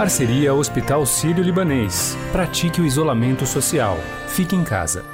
Parceria 0.00 0.54
Hospital 0.54 1.04
Sírio-Libanês. 1.04 2.16
Pratique 2.32 2.80
o 2.80 2.86
isolamento 2.86 3.44
social. 3.44 3.98
Fique 4.28 4.56
em 4.56 4.64
casa. 4.64 5.04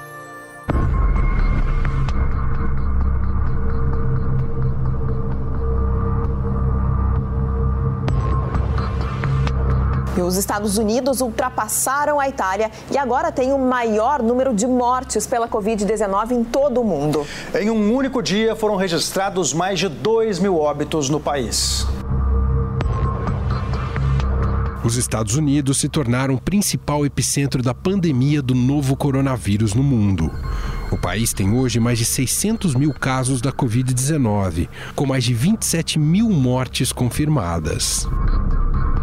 E 10.17 10.21
os 10.21 10.37
Estados 10.37 10.79
Unidos 10.79 11.21
ultrapassaram 11.21 12.21
a 12.21 12.29
Itália 12.29 12.71
e 12.89 12.97
agora 12.97 13.33
tem 13.33 13.53
o 13.53 13.59
maior 13.59 14.23
número 14.23 14.55
de 14.55 14.69
mortes 14.69 15.27
pela 15.27 15.49
Covid-19 15.49 16.31
em 16.31 16.45
todo 16.45 16.81
o 16.81 16.85
mundo. 16.85 17.27
Em 17.53 17.69
um 17.71 17.93
único 17.93 18.23
dia 18.23 18.55
foram 18.55 18.77
registrados 18.77 19.53
mais 19.53 19.81
de 19.81 19.89
2 19.89 20.39
mil 20.39 20.57
óbitos 20.57 21.11
no 21.11 21.19
país. 21.19 21.85
Os 24.87 24.95
Estados 24.95 25.35
Unidos 25.35 25.79
se 25.79 25.89
tornaram 25.89 26.35
o 26.35 26.41
principal 26.41 27.05
epicentro 27.05 27.61
da 27.61 27.75
pandemia 27.75 28.41
do 28.41 28.55
novo 28.55 28.95
coronavírus 28.95 29.75
no 29.75 29.83
mundo. 29.83 30.31
O 30.93 30.97
país 30.97 31.33
tem 31.33 31.53
hoje 31.53 31.81
mais 31.81 31.99
de 31.99 32.05
600 32.05 32.73
mil 32.77 32.95
casos 32.95 33.41
da 33.41 33.51
Covid-19, 33.51 34.69
com 34.95 35.05
mais 35.05 35.25
de 35.25 35.35
27 35.35 35.99
mil 35.99 36.31
mortes 36.31 36.93
confirmadas. 36.93 38.07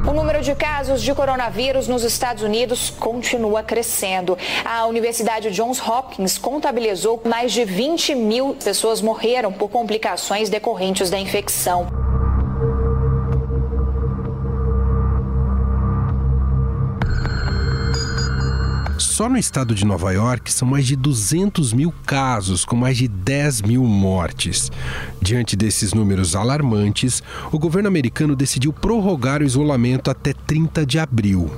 O 0.07 0.13
número 0.13 0.41
de 0.41 0.55
casos 0.55 1.01
de 1.01 1.13
coronavírus 1.13 1.89
nos 1.89 2.03
Estados 2.03 2.43
Unidos 2.43 2.89
continua 2.89 3.61
crescendo. 3.61 4.37
A 4.63 4.85
Universidade 4.85 5.51
Johns 5.51 5.85
Hopkins 5.85 6.37
contabilizou 6.37 7.21
mais 7.25 7.51
de 7.51 7.65
20 7.65 8.15
mil 8.15 8.55
pessoas 8.55 9.01
morreram 9.01 9.51
por 9.51 9.67
complicações 9.67 10.49
decorrentes 10.49 11.09
da 11.09 11.19
infecção. 11.19 12.02
Só 19.23 19.29
no 19.29 19.37
estado 19.37 19.73
de 19.73 19.85
Nova 19.85 20.11
York 20.11 20.51
são 20.51 20.67
mais 20.67 20.85
de 20.85 20.97
200 20.97 21.71
mil 21.71 21.93
casos, 22.05 22.65
com 22.65 22.75
mais 22.75 22.97
de 22.97 23.07
10 23.07 23.61
mil 23.61 23.81
mortes. 23.85 24.69
Diante 25.21 25.55
desses 25.55 25.93
números 25.93 26.35
alarmantes, 26.35 27.23
o 27.49 27.57
governo 27.57 27.87
americano 27.87 28.35
decidiu 28.35 28.73
prorrogar 28.73 29.41
o 29.41 29.45
isolamento 29.45 30.11
até 30.11 30.33
30 30.33 30.85
de 30.85 30.99
abril. 30.99 31.49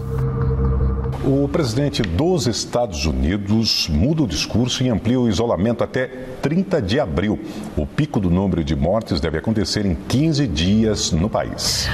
O 1.24 1.48
presidente 1.48 2.04
dos 2.04 2.46
Estados 2.46 3.08
Unidos 3.08 3.90
muda 3.90 4.22
o 4.22 4.28
discurso 4.28 4.84
e 4.84 4.90
amplia 4.90 5.20
o 5.20 5.28
isolamento 5.28 5.84
até 5.84 6.06
30 6.44 6.80
de 6.84 7.00
abril. 7.00 7.40
O 7.76 7.88
pico 7.88 8.20
do 8.20 8.30
número 8.30 8.64
de 8.64 8.76
mortes 8.76 9.20
deve 9.20 9.40
acontecer 9.40 9.88
em 9.88 9.96
15 9.96 10.46
dias 10.46 11.12
no 11.12 11.28
país. 11.28 11.90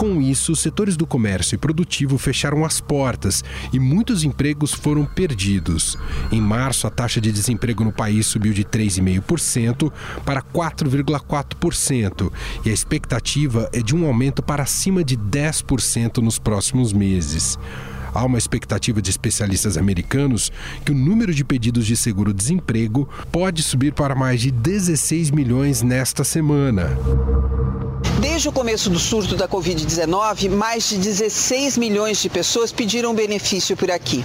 Com 0.00 0.18
isso, 0.22 0.56
setores 0.56 0.96
do 0.96 1.06
comércio 1.06 1.56
e 1.56 1.58
produtivo 1.58 2.16
fecharam 2.16 2.64
as 2.64 2.80
portas 2.80 3.44
e 3.70 3.78
muitos 3.78 4.24
empregos 4.24 4.72
foram 4.72 5.04
perdidos. 5.04 5.94
Em 6.32 6.40
março, 6.40 6.86
a 6.86 6.90
taxa 6.90 7.20
de 7.20 7.30
desemprego 7.30 7.84
no 7.84 7.92
país 7.92 8.26
subiu 8.26 8.54
de 8.54 8.64
3,5% 8.64 9.92
para 10.24 10.40
4,4% 10.40 12.32
e 12.64 12.70
a 12.70 12.72
expectativa 12.72 13.68
é 13.74 13.82
de 13.82 13.94
um 13.94 14.06
aumento 14.06 14.42
para 14.42 14.62
acima 14.62 15.04
de 15.04 15.18
10% 15.18 16.16
nos 16.22 16.38
próximos 16.38 16.94
meses. 16.94 17.58
Há 18.12 18.24
uma 18.24 18.38
expectativa 18.38 19.00
de 19.00 19.10
especialistas 19.10 19.76
americanos 19.76 20.50
que 20.84 20.92
o 20.92 20.94
número 20.94 21.34
de 21.34 21.44
pedidos 21.44 21.86
de 21.86 21.96
seguro-desemprego 21.96 23.08
pode 23.30 23.62
subir 23.62 23.92
para 23.92 24.14
mais 24.14 24.40
de 24.40 24.50
16 24.50 25.30
milhões 25.30 25.82
nesta 25.82 26.24
semana. 26.24 26.90
Desde 28.20 28.48
o 28.48 28.52
começo 28.52 28.90
do 28.90 28.98
surto 28.98 29.34
da 29.34 29.48
Covid-19, 29.48 30.50
mais 30.50 30.88
de 30.88 30.98
16 30.98 31.78
milhões 31.78 32.20
de 32.20 32.28
pessoas 32.28 32.70
pediram 32.70 33.14
benefício 33.14 33.76
por 33.76 33.90
aqui. 33.90 34.24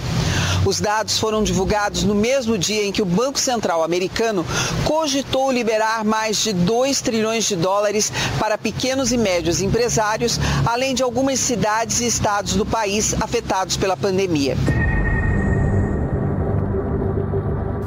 Os 0.66 0.80
dados 0.80 1.18
foram 1.18 1.44
divulgados 1.44 2.02
no 2.02 2.14
mesmo 2.14 2.58
dia 2.58 2.84
em 2.84 2.90
que 2.90 3.00
o 3.00 3.06
Banco 3.06 3.38
Central 3.38 3.84
americano 3.84 4.44
cogitou 4.84 5.52
liberar 5.52 6.04
mais 6.04 6.38
de 6.38 6.52
2 6.52 7.00
trilhões 7.00 7.44
de 7.44 7.54
dólares 7.54 8.12
para 8.38 8.58
pequenos 8.58 9.12
e 9.12 9.16
médios 9.16 9.62
empresários, 9.62 10.40
além 10.66 10.94
de 10.94 11.02
algumas 11.02 11.38
cidades 11.38 12.00
e 12.00 12.06
estados 12.06 12.54
do 12.54 12.66
país 12.66 13.14
afetados 13.20 13.75
pela 13.76 13.96
pandemia. 13.96 14.56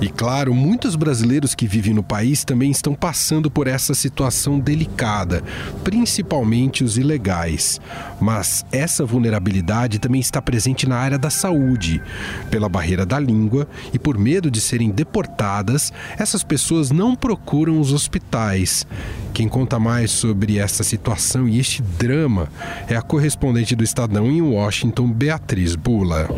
E 0.02 0.08
claro, 0.08 0.54
muitos 0.54 0.96
brasileiros 0.96 1.54
que 1.54 1.68
vivem 1.68 1.94
no 1.94 2.02
país 2.02 2.46
também 2.46 2.72
estão 2.72 2.94
passando 2.94 3.52
por 3.52 3.68
essa 3.68 3.94
situação 3.94 4.58
delicada, 4.58 5.44
principalmente 5.84 6.86
os 6.86 6.98
ilegais. 6.98 7.82
Mas 8.20 8.66
essa 8.72 9.06
vulnerabilidade 9.06 10.00
também 10.00 10.22
está 10.22 10.42
presente 10.42 10.88
na 10.88 10.98
área 10.98 11.18
da 11.18 11.30
saúde. 11.30 12.02
Pela 12.50 12.70
barreira 12.70 13.06
da 13.06 13.20
língua 13.20 13.68
e 13.94 14.00
por 14.00 14.18
medo 14.18 14.50
de 14.50 14.62
serem 14.62 14.90
deportadas, 14.90 15.92
essas 16.18 16.44
pessoas 16.44 16.92
não 16.92 17.14
procuram 17.14 17.80
os 17.80 17.92
hospitais. 17.92 18.88
Quem 19.34 19.50
conta 19.50 19.80
mais 19.80 20.12
sobre 20.12 20.58
essa 20.58 20.84
situação 20.84 21.48
e 21.48 21.60
este 21.60 21.82
drama 21.82 22.48
é 22.88 22.96
a 22.96 23.02
correspondente 23.02 23.76
do 23.76 23.84
Estadão 23.84 24.32
em 24.32 24.42
Washington, 24.42 25.12
Beatriz 25.12 25.76
Bula. 25.76 26.30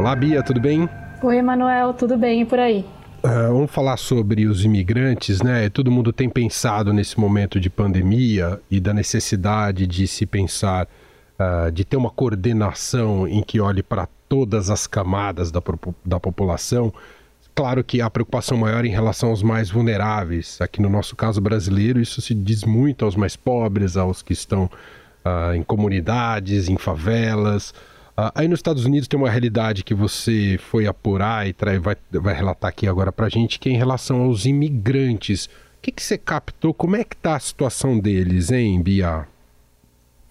Olá, 0.00 0.16
Bia, 0.16 0.42
tudo 0.42 0.58
bem? 0.58 0.88
Oi, 1.22 1.36
Emanuel, 1.36 1.92
tudo 1.92 2.16
bem 2.16 2.40
e 2.40 2.44
por 2.46 2.58
aí? 2.58 2.86
Uh, 3.22 3.52
vamos 3.52 3.70
falar 3.70 3.98
sobre 3.98 4.46
os 4.46 4.64
imigrantes, 4.64 5.42
né? 5.42 5.68
Todo 5.68 5.90
mundo 5.90 6.10
tem 6.10 6.26
pensado 6.26 6.90
nesse 6.90 7.20
momento 7.20 7.60
de 7.60 7.68
pandemia 7.68 8.58
e 8.70 8.80
da 8.80 8.94
necessidade 8.94 9.86
de 9.86 10.08
se 10.08 10.24
pensar, 10.24 10.88
uh, 11.38 11.70
de 11.70 11.84
ter 11.84 11.98
uma 11.98 12.08
coordenação 12.08 13.28
em 13.28 13.42
que 13.42 13.60
olhe 13.60 13.82
para 13.82 14.08
todas 14.26 14.70
as 14.70 14.86
camadas 14.86 15.50
da, 15.50 15.62
da 16.02 16.18
população. 16.18 16.90
Claro 17.54 17.84
que 17.84 18.00
a 18.00 18.08
preocupação 18.08 18.56
maior 18.56 18.86
em 18.86 18.90
relação 18.90 19.28
aos 19.28 19.42
mais 19.42 19.68
vulneráveis. 19.68 20.58
Aqui 20.62 20.80
no 20.80 20.88
nosso 20.88 21.14
caso 21.14 21.42
brasileiro, 21.42 22.00
isso 22.00 22.22
se 22.22 22.32
diz 22.32 22.64
muito 22.64 23.04
aos 23.04 23.16
mais 23.16 23.36
pobres, 23.36 23.98
aos 23.98 24.22
que 24.22 24.32
estão 24.32 24.64
uh, 24.64 25.52
em 25.54 25.62
comunidades, 25.62 26.70
em 26.70 26.78
favelas. 26.78 27.74
Uh, 28.18 28.30
aí 28.34 28.48
nos 28.48 28.58
Estados 28.58 28.84
Unidos 28.84 29.08
tem 29.08 29.18
uma 29.18 29.30
realidade 29.30 29.84
que 29.84 29.94
você 29.94 30.58
foi 30.58 30.86
apurar 30.86 31.46
e 31.48 31.54
vai, 31.78 31.96
vai 32.12 32.34
relatar 32.34 32.68
aqui 32.68 32.86
agora 32.86 33.10
para 33.10 33.28
gente, 33.28 33.58
que 33.58 33.68
é 33.68 33.72
em 33.72 33.76
relação 33.76 34.22
aos 34.22 34.46
imigrantes. 34.46 35.46
O 35.46 35.82
que, 35.82 35.92
que 35.92 36.02
você 36.02 36.18
captou? 36.18 36.74
Como 36.74 36.96
é 36.96 37.04
que 37.04 37.14
está 37.14 37.36
a 37.36 37.40
situação 37.40 37.98
deles, 37.98 38.50
hein, 38.50 38.82
Bia? 38.82 39.26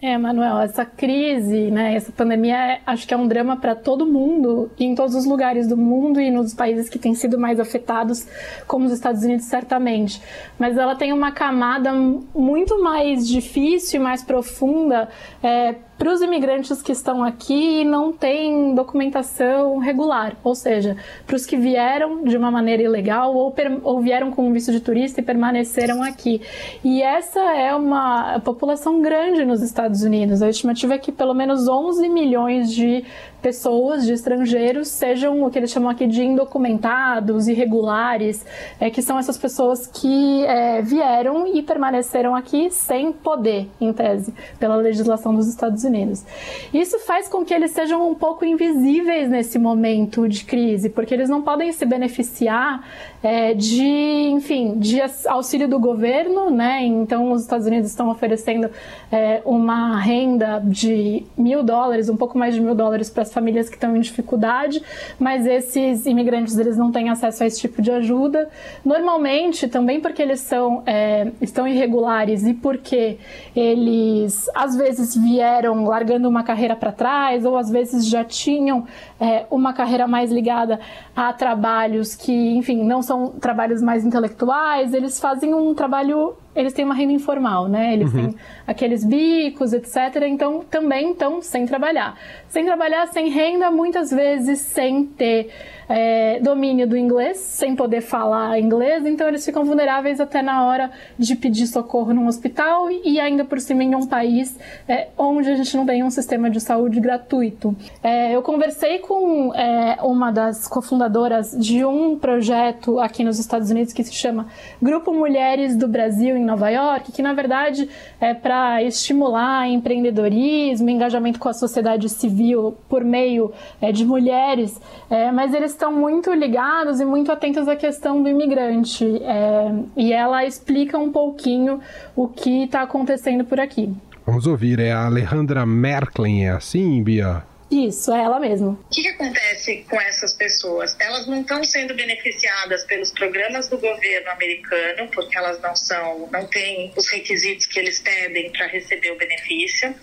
É, 0.02 0.16
Manuel, 0.16 0.60
essa 0.60 0.82
crise, 0.82 1.70
né, 1.70 1.94
essa 1.94 2.10
pandemia, 2.10 2.80
acho 2.86 3.06
que 3.06 3.12
é 3.12 3.16
um 3.18 3.28
drama 3.28 3.58
para 3.58 3.74
todo 3.74 4.06
mundo, 4.06 4.70
em 4.78 4.94
todos 4.94 5.14
os 5.14 5.26
lugares 5.26 5.68
do 5.68 5.76
mundo 5.76 6.18
e 6.18 6.30
nos 6.30 6.54
países 6.54 6.88
que 6.88 6.98
têm 6.98 7.14
sido 7.14 7.38
mais 7.38 7.60
afetados, 7.60 8.26
como 8.66 8.86
os 8.86 8.92
Estados 8.92 9.22
Unidos, 9.22 9.44
certamente. 9.44 10.22
Mas 10.58 10.78
ela 10.78 10.96
tem 10.96 11.12
uma 11.12 11.32
camada 11.32 11.92
muito 11.92 12.82
mais 12.82 13.28
difícil 13.28 14.00
e 14.00 14.02
mais 14.02 14.22
profunda 14.22 15.06
é, 15.42 15.74
para 16.00 16.14
os 16.14 16.22
imigrantes 16.22 16.80
que 16.80 16.92
estão 16.92 17.22
aqui 17.22 17.82
e 17.82 17.84
não 17.84 18.10
têm 18.10 18.74
documentação 18.74 19.76
regular, 19.76 20.34
ou 20.42 20.54
seja, 20.54 20.96
para 21.26 21.36
os 21.36 21.44
que 21.44 21.58
vieram 21.58 22.24
de 22.24 22.38
uma 22.38 22.50
maneira 22.50 22.82
ilegal 22.82 23.36
ou, 23.36 23.54
ou, 23.82 24.00
vieram 24.00 24.30
com 24.30 24.48
um 24.48 24.50
visto 24.50 24.72
de 24.72 24.80
turista 24.80 25.20
e 25.20 25.22
permaneceram 25.22 26.02
aqui. 26.02 26.40
E 26.82 27.02
essa 27.02 27.40
é 27.54 27.74
uma 27.74 28.40
população 28.40 29.02
grande 29.02 29.44
nos 29.44 29.60
Estados 29.60 30.02
Unidos. 30.02 30.40
A 30.40 30.48
estimativa 30.48 30.94
é 30.94 30.98
que 30.98 31.12
pelo 31.12 31.34
menos 31.34 31.68
11 31.68 32.08
milhões 32.08 32.72
de 32.72 33.04
pessoas, 33.40 34.04
de 34.06 34.12
estrangeiros, 34.12 34.88
sejam 34.88 35.42
o 35.42 35.50
que 35.50 35.58
eles 35.58 35.70
chamam 35.70 35.90
aqui 35.90 36.06
de 36.06 36.22
indocumentados, 36.22 37.48
irregulares, 37.48 38.44
é, 38.78 38.90
que 38.90 39.02
são 39.02 39.18
essas 39.18 39.36
pessoas 39.36 39.86
que 39.86 40.44
é, 40.44 40.82
vieram 40.82 41.46
e 41.46 41.62
permaneceram 41.62 42.34
aqui 42.34 42.70
sem 42.70 43.12
poder, 43.12 43.68
em 43.80 43.92
tese, 43.92 44.32
pela 44.58 44.76
legislação 44.76 45.34
dos 45.34 45.48
Estados 45.48 45.84
Unidos. 45.84 46.24
Isso 46.72 46.98
faz 47.00 47.28
com 47.28 47.44
que 47.44 47.52
eles 47.52 47.72
sejam 47.72 48.08
um 48.08 48.14
pouco 48.14 48.44
invisíveis 48.44 49.28
nesse 49.28 49.58
momento 49.58 50.28
de 50.28 50.44
crise, 50.44 50.88
porque 50.88 51.14
eles 51.14 51.28
não 51.28 51.42
podem 51.42 51.72
se 51.72 51.84
beneficiar 51.84 52.84
é, 53.22 53.52
de, 53.52 53.84
enfim, 53.84 54.78
de 54.78 55.00
auxílio 55.26 55.68
do 55.68 55.78
governo, 55.78 56.50
né? 56.50 56.84
Então, 56.84 57.32
os 57.32 57.42
Estados 57.42 57.66
Unidos 57.66 57.90
estão 57.90 58.08
oferecendo 58.10 58.70
é, 59.12 59.42
uma 59.44 60.00
renda 60.00 60.60
de 60.64 61.24
mil 61.36 61.62
dólares, 61.62 62.08
um 62.08 62.16
pouco 62.16 62.38
mais 62.38 62.54
de 62.54 62.60
mil 62.60 62.74
dólares 62.74 63.10
para 63.10 63.22
as 63.22 63.32
famílias 63.32 63.68
que 63.68 63.76
estão 63.76 63.94
em 63.94 64.00
dificuldade, 64.00 64.82
mas 65.18 65.46
esses 65.46 66.06
imigrantes 66.06 66.56
eles 66.56 66.76
não 66.76 66.90
têm 66.90 67.10
acesso 67.10 67.42
a 67.42 67.46
esse 67.46 67.60
tipo 67.60 67.82
de 67.82 67.90
ajuda. 67.90 68.48
Normalmente, 68.84 69.68
também 69.68 70.00
porque 70.00 70.22
eles 70.22 70.40
são 70.40 70.82
é, 70.86 71.30
estão 71.40 71.68
irregulares 71.68 72.46
e 72.46 72.54
porque 72.54 73.18
eles 73.54 74.48
às 74.54 74.74
vezes 74.76 75.14
vieram 75.14 75.84
largando 75.84 76.28
uma 76.28 76.42
carreira 76.42 76.74
para 76.74 76.92
trás 76.92 77.44
ou 77.44 77.56
às 77.56 77.70
vezes 77.70 78.06
já 78.06 78.24
tinham 78.24 78.86
é, 79.20 79.44
uma 79.50 79.72
carreira 79.72 80.06
mais 80.06 80.32
ligada 80.32 80.80
a 81.14 81.32
trabalhos 81.32 82.14
que, 82.14 82.32
enfim, 82.32 82.82
não 82.82 83.02
são 83.10 83.28
trabalhos 83.28 83.82
mais 83.82 84.04
intelectuais, 84.04 84.94
eles 84.94 85.18
fazem 85.18 85.52
um 85.52 85.74
trabalho 85.74 86.36
eles 86.54 86.72
têm 86.72 86.84
uma 86.84 86.94
renda 86.94 87.12
informal, 87.12 87.68
né? 87.68 87.92
Eles 87.92 88.12
uhum. 88.12 88.30
têm 88.30 88.36
aqueles 88.66 89.04
bicos, 89.04 89.72
etc. 89.72 90.22
Então, 90.26 90.64
também 90.68 91.12
estão 91.12 91.40
sem 91.40 91.64
trabalhar. 91.64 92.18
Sem 92.48 92.64
trabalhar, 92.64 93.06
sem 93.08 93.28
renda, 93.28 93.70
muitas 93.70 94.10
vezes 94.10 94.58
sem 94.60 95.04
ter 95.06 95.52
é, 95.90 96.38
domínio 96.38 96.86
do 96.86 96.96
inglês, 96.96 97.38
sem 97.38 97.74
poder 97.74 98.00
falar 98.00 98.60
inglês. 98.60 99.04
Então, 99.04 99.26
eles 99.26 99.44
ficam 99.44 99.64
vulneráveis 99.64 100.20
até 100.20 100.40
na 100.40 100.64
hora 100.64 100.90
de 101.18 101.34
pedir 101.34 101.66
socorro 101.66 102.14
num 102.14 102.28
hospital 102.28 102.88
e 102.90 103.18
ainda 103.18 103.44
por 103.44 103.60
cima 103.60 103.82
em 103.82 103.96
um 103.96 104.06
país 104.06 104.56
é, 104.86 105.08
onde 105.18 105.50
a 105.50 105.56
gente 105.56 105.76
não 105.76 105.84
tem 105.84 106.04
um 106.04 106.10
sistema 106.10 106.48
de 106.48 106.60
saúde 106.60 107.00
gratuito. 107.00 107.74
É, 108.02 108.34
eu 108.34 108.40
conversei 108.40 109.00
com 109.00 109.52
é, 109.52 109.98
uma 110.02 110.30
das 110.30 110.68
cofundadoras 110.68 111.50
de 111.58 111.84
um 111.84 112.16
projeto 112.16 113.00
aqui 113.00 113.24
nos 113.24 113.40
Estados 113.40 113.68
Unidos 113.70 113.92
que 113.92 114.04
se 114.04 114.14
chama 114.14 114.46
Grupo 114.80 115.12
Mulheres 115.12 115.76
do 115.76 115.88
Brasil 115.88 116.36
em 116.36 116.44
Nova 116.44 116.70
York, 116.70 117.10
que 117.10 117.22
na 117.22 117.32
verdade 117.32 117.88
é 118.20 118.32
para 118.32 118.80
estimular 118.84 119.68
empreendedorismo, 119.68 120.88
engajamento 120.88 121.40
com 121.40 121.48
a 121.48 121.52
sociedade 121.52 122.08
civil 122.08 122.76
por 122.88 123.02
meio 123.02 123.52
é, 123.80 123.90
de 123.90 124.04
mulheres, 124.04 124.80
é, 125.10 125.32
mas 125.32 125.52
eles 125.52 125.79
estão 125.80 125.90
muito 125.90 126.30
ligados 126.34 127.00
e 127.00 127.06
muito 127.06 127.32
atentos 127.32 127.66
à 127.66 127.74
questão 127.74 128.22
do 128.22 128.28
imigrante. 128.28 129.04
É, 129.22 129.72
e 129.96 130.12
ela 130.12 130.44
explica 130.44 130.98
um 130.98 131.10
pouquinho 131.10 131.80
o 132.14 132.28
que 132.28 132.64
está 132.64 132.82
acontecendo 132.82 133.46
por 133.46 133.58
aqui. 133.58 133.90
Vamos 134.26 134.46
ouvir, 134.46 134.78
é 134.78 134.92
a 134.92 135.06
Alejandra 135.06 135.64
Merklin, 135.64 136.42
é 136.42 136.50
assim, 136.50 137.02
Bia? 137.02 137.42
Isso, 137.70 138.12
é 138.12 138.24
ela 138.24 138.40
mesma. 138.40 138.72
O 138.72 138.78
que, 138.90 139.00
que 139.00 139.08
acontece 139.08 139.86
com 139.88 139.98
essas 140.00 140.34
pessoas? 140.34 140.94
Elas 140.98 141.26
não 141.26 141.40
estão 141.40 141.62
sendo 141.64 141.94
beneficiadas 141.94 142.84
pelos 142.84 143.12
programas 143.12 143.68
do 143.68 143.78
governo 143.78 144.28
americano, 144.30 145.08
porque 145.14 145.38
elas 145.38 145.60
não 145.60 145.74
são, 145.76 146.28
não 146.32 146.46
têm 146.46 146.92
os 146.96 147.08
requisitos 147.08 147.66
que 147.66 147.78
eles 147.78 148.00
pedem 148.00 148.50
para 148.50 148.66
receber 148.66 149.12
o 149.12 149.16
benefício. 149.16 149.94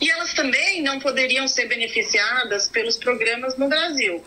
E 0.00 0.10
elas 0.10 0.32
também 0.32 0.82
não 0.82 0.98
poderiam 0.98 1.46
ser 1.46 1.66
beneficiadas 1.66 2.66
pelos 2.68 2.96
programas 2.96 3.58
no 3.58 3.68
Brasil, 3.68 4.22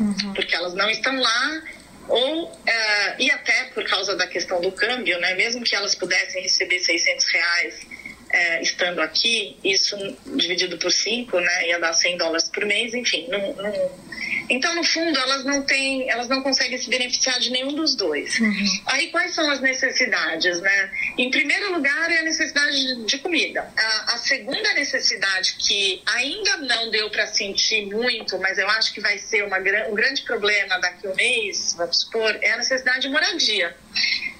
uhum. 0.00 0.34
porque 0.34 0.54
elas 0.54 0.74
não 0.74 0.88
estão 0.90 1.18
lá 1.18 1.62
ou 2.08 2.44
uh, 2.44 3.14
e 3.18 3.30
até 3.30 3.64
por 3.72 3.84
causa 3.84 4.16
da 4.16 4.26
questão 4.26 4.60
do 4.60 4.72
câmbio, 4.72 5.18
né? 5.20 5.34
Mesmo 5.34 5.62
que 5.62 5.76
elas 5.76 5.94
pudessem 5.94 6.42
receber 6.42 6.80
600 6.80 7.26
reais 7.32 7.86
é, 8.32 8.62
estando 8.62 9.00
aqui, 9.00 9.56
isso 9.64 9.96
dividido 10.36 10.78
por 10.78 10.92
cinco, 10.92 11.38
né, 11.40 11.68
ia 11.68 11.80
dar 11.80 11.92
100 11.92 12.16
dólares 12.16 12.48
por 12.48 12.64
mês, 12.64 12.94
enfim. 12.94 13.26
Não, 13.28 13.52
não... 13.54 14.10
Então, 14.48 14.74
no 14.74 14.84
fundo, 14.84 15.18
elas 15.18 15.44
não 15.44 15.62
têm, 15.62 16.10
elas 16.10 16.28
não 16.28 16.42
conseguem 16.42 16.76
se 16.76 16.88
beneficiar 16.88 17.38
de 17.38 17.50
nenhum 17.50 17.74
dos 17.74 17.94
dois. 17.94 18.38
Uhum. 18.38 18.82
Aí, 18.86 19.08
quais 19.08 19.34
são 19.34 19.48
as 19.50 19.60
necessidades, 19.60 20.60
né? 20.60 20.90
Em 21.18 21.30
primeiro 21.30 21.72
lugar, 21.72 22.10
é 22.10 22.18
a 22.18 22.22
necessidade 22.22 23.04
de 23.04 23.18
comida. 23.18 23.68
A, 23.76 24.14
a 24.14 24.18
segunda 24.18 24.74
necessidade, 24.74 25.56
que 25.58 26.02
ainda 26.06 26.56
não 26.58 26.90
deu 26.90 27.10
para 27.10 27.26
sentir 27.26 27.86
muito, 27.86 28.38
mas 28.38 28.58
eu 28.58 28.68
acho 28.70 28.92
que 28.92 29.00
vai 29.00 29.18
ser 29.18 29.44
uma, 29.44 29.58
um 29.58 29.94
grande 29.94 30.22
problema 30.22 30.78
daqui 30.80 31.06
a 31.06 31.10
um 31.10 31.14
mês, 31.14 31.74
vamos 31.76 32.00
supor, 32.00 32.36
é 32.42 32.52
a 32.52 32.56
necessidade 32.56 33.02
de 33.02 33.08
moradia 33.08 33.76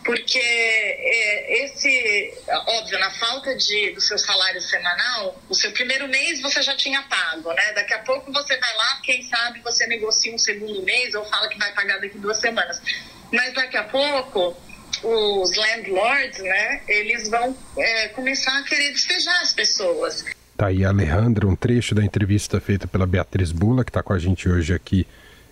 porque 0.04 0.38
é, 0.38 1.64
esse, 1.64 2.34
óbvio, 2.48 2.98
na 2.98 3.10
falta 3.10 3.54
de, 3.54 3.92
do 3.92 4.00
seu 4.00 4.18
salário 4.18 4.60
semanal, 4.60 5.40
o 5.48 5.54
seu 5.54 5.70
primeiro 5.72 6.08
mês 6.08 6.40
você 6.40 6.62
já 6.62 6.76
tinha 6.76 7.02
pago, 7.02 7.52
né? 7.52 7.72
Daqui 7.74 7.94
a 7.94 7.98
pouco 8.00 8.32
você 8.32 8.56
vai 8.56 8.76
lá, 8.76 9.00
quem 9.02 9.22
sabe 9.22 9.60
você 9.60 9.86
negocia 9.86 10.34
um 10.34 10.38
segundo 10.38 10.82
mês 10.82 11.14
ou 11.14 11.24
fala 11.26 11.48
que 11.48 11.58
vai 11.58 11.72
pagar 11.72 12.00
daqui 12.00 12.18
duas 12.18 12.38
semanas. 12.38 12.80
Mas 13.32 13.52
daqui 13.54 13.76
a 13.76 13.84
pouco 13.84 14.56
os 15.02 15.56
landlords, 15.56 16.40
né, 16.40 16.82
eles 16.86 17.28
vão 17.28 17.56
é, 17.78 18.08
começar 18.08 18.58
a 18.58 18.62
querer 18.64 18.92
despejar 18.92 19.40
as 19.40 19.52
pessoas. 19.52 20.24
Tá 20.56 20.66
aí, 20.66 20.84
Alejandra, 20.84 21.46
um 21.46 21.56
trecho 21.56 21.94
da 21.94 22.04
entrevista 22.04 22.60
feita 22.60 22.86
pela 22.86 23.06
Beatriz 23.06 23.50
Bula, 23.50 23.82
que 23.82 23.90
está 23.90 24.02
com 24.02 24.12
a 24.12 24.18
gente 24.18 24.48
hoje 24.48 24.74
aqui 24.74 25.06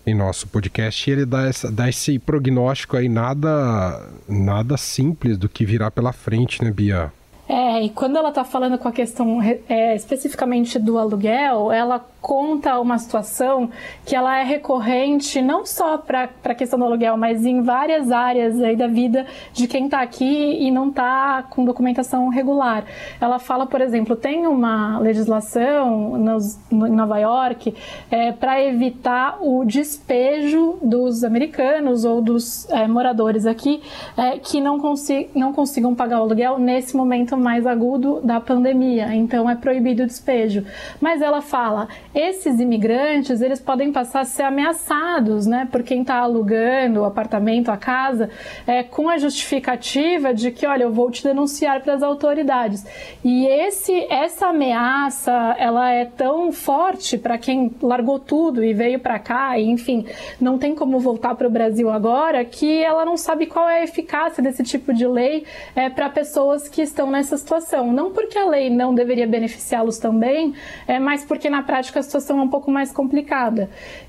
em 0.09 0.15
nosso 0.15 0.47
podcast 0.49 1.11
ele 1.11 1.25
dá, 1.25 1.47
essa, 1.47 1.71
dá 1.71 1.89
esse 1.89 2.19
prognóstico 2.19 2.97
aí 2.97 3.09
nada, 3.09 4.09
nada 4.29 4.77
simples 4.77 5.37
do 5.37 5.49
que 5.49 5.65
virá 5.65 5.91
pela 5.91 6.13
frente, 6.13 6.63
né, 6.63 6.71
Bia? 6.71 7.13
É, 7.49 7.83
e 7.83 7.89
quando 7.89 8.17
ela 8.17 8.29
está 8.29 8.45
falando 8.45 8.77
com 8.77 8.89
a 8.89 8.93
questão 8.93 9.41
é, 9.43 9.97
especificamente 9.97 10.79
do 10.79 10.99
aluguel, 10.99 11.73
ela 11.73 12.05
conta 12.21 12.79
uma 12.79 12.99
situação 12.99 13.71
que 14.05 14.15
ela 14.15 14.39
é 14.39 14.43
recorrente 14.43 15.41
não 15.41 15.65
só 15.65 15.97
para 15.97 16.29
a 16.45 16.55
questão 16.55 16.79
do 16.79 16.85
aluguel, 16.85 17.17
mas 17.17 17.47
em 17.47 17.63
várias 17.63 18.11
áreas 18.11 18.61
aí 18.61 18.77
da 18.77 18.87
vida 18.87 19.25
de 19.55 19.67
quem 19.67 19.87
está 19.87 20.03
aqui 20.03 20.59
e 20.61 20.71
não 20.71 20.89
está 20.89 21.43
com 21.45 21.65
documentação 21.65 22.29
regular. 22.29 22.85
Ela 23.19 23.39
fala, 23.39 23.67
por 23.67 23.81
exemplo, 23.81 24.15
tem 24.15 24.47
uma 24.47 24.99
legislação 24.99 26.19
nos, 26.19 26.59
no, 26.71 26.87
em 26.87 26.93
Nova 26.93 27.19
York 27.19 27.75
é, 28.11 28.31
para 28.33 28.63
evitar 28.63 29.39
o 29.41 29.65
despejo 29.65 30.79
dos 30.83 31.25
americanos 31.25 32.05
ou 32.05 32.21
dos 32.21 32.69
é, 32.69 32.87
moradores 32.87 33.47
aqui 33.47 33.81
é, 34.17 34.39
que 34.39 34.61
não, 34.61 34.79
consi 34.79 35.31
não 35.35 35.53
consigam 35.53 35.95
pagar 35.95 36.19
o 36.19 36.25
aluguel 36.25 36.59
nesse 36.59 36.95
momento 36.95 37.38
mais 37.39 37.67
agudo 37.67 38.21
da 38.23 38.41
pandemia. 38.41 39.15
Então 39.15 39.49
é 39.49 39.55
proibido 39.55 40.03
o 40.03 40.07
despejo. 40.07 40.65
Mas 41.01 41.23
ela 41.23 41.41
fala 41.41 41.89
esses 42.15 42.61
imigrantes 42.61 43.41
eles 43.41 43.61
podem 43.61 43.93
passar 43.93 44.21
a 44.21 44.25
ser 44.25 44.43
ameaçados, 44.43 45.47
né, 45.47 45.69
por 45.71 45.83
quem 45.83 46.03
está 46.03 46.17
alugando 46.17 47.01
o 47.01 47.05
apartamento, 47.05 47.71
a 47.71 47.77
casa, 47.77 48.31
é, 48.67 48.83
com 48.83 49.09
a 49.09 49.19
justificativa 49.19 50.33
de 50.35 50.51
que, 50.51 50.67
olha, 50.67 50.85
eu 50.85 50.93
vou 50.93 51.11
te 51.11 51.23
denunciar 51.23 51.83
para 51.83 51.95
as 51.95 52.03
autoridades. 52.03 52.85
E 53.25 53.47
esse, 53.47 54.07
essa 54.11 54.49
ameaça, 54.49 55.33
ela 55.59 55.91
é 55.91 56.05
tão 56.05 56.51
forte 56.53 57.19
para 57.19 57.39
quem 57.39 57.71
largou 57.83 58.19
tudo 58.19 58.65
e 58.65 58.73
veio 58.73 58.99
para 59.01 59.19
cá, 59.19 59.59
e, 59.59 59.69
enfim, 59.69 60.07
não 60.41 60.59
tem 60.59 60.75
como 60.75 60.99
voltar 60.99 61.35
para 61.35 61.47
o 61.47 61.51
Brasil 61.51 61.91
agora, 61.91 62.45
que 62.45 62.83
ela 62.83 63.05
não 63.05 63.17
sabe 63.17 63.47
qual 63.47 63.69
é 63.69 63.81
a 63.81 63.85
eficácia 63.85 64.43
desse 64.43 64.63
tipo 64.63 64.93
de 64.93 65.07
lei 65.07 65.45
é, 65.75 65.89
para 65.89 66.09
pessoas 66.09 66.69
que 66.69 66.83
estão 66.83 67.11
nessa 67.11 67.28
situação. 67.37 67.93
Não 67.93 68.13
porque 68.13 68.39
a 68.39 68.47
lei 68.47 68.71
não 68.71 68.95
deveria 68.95 69.27
beneficiá-los 69.27 69.99
também, 69.99 70.55
é, 70.87 70.99
mas 70.99 71.25
porque 71.25 71.51
na 71.51 71.63
prática 71.63 72.03
situação 72.03 72.39
é 72.39 72.43
um 72.43 72.49
pouco 72.49 72.71
mais 72.71 72.93
complicada. 72.93 73.69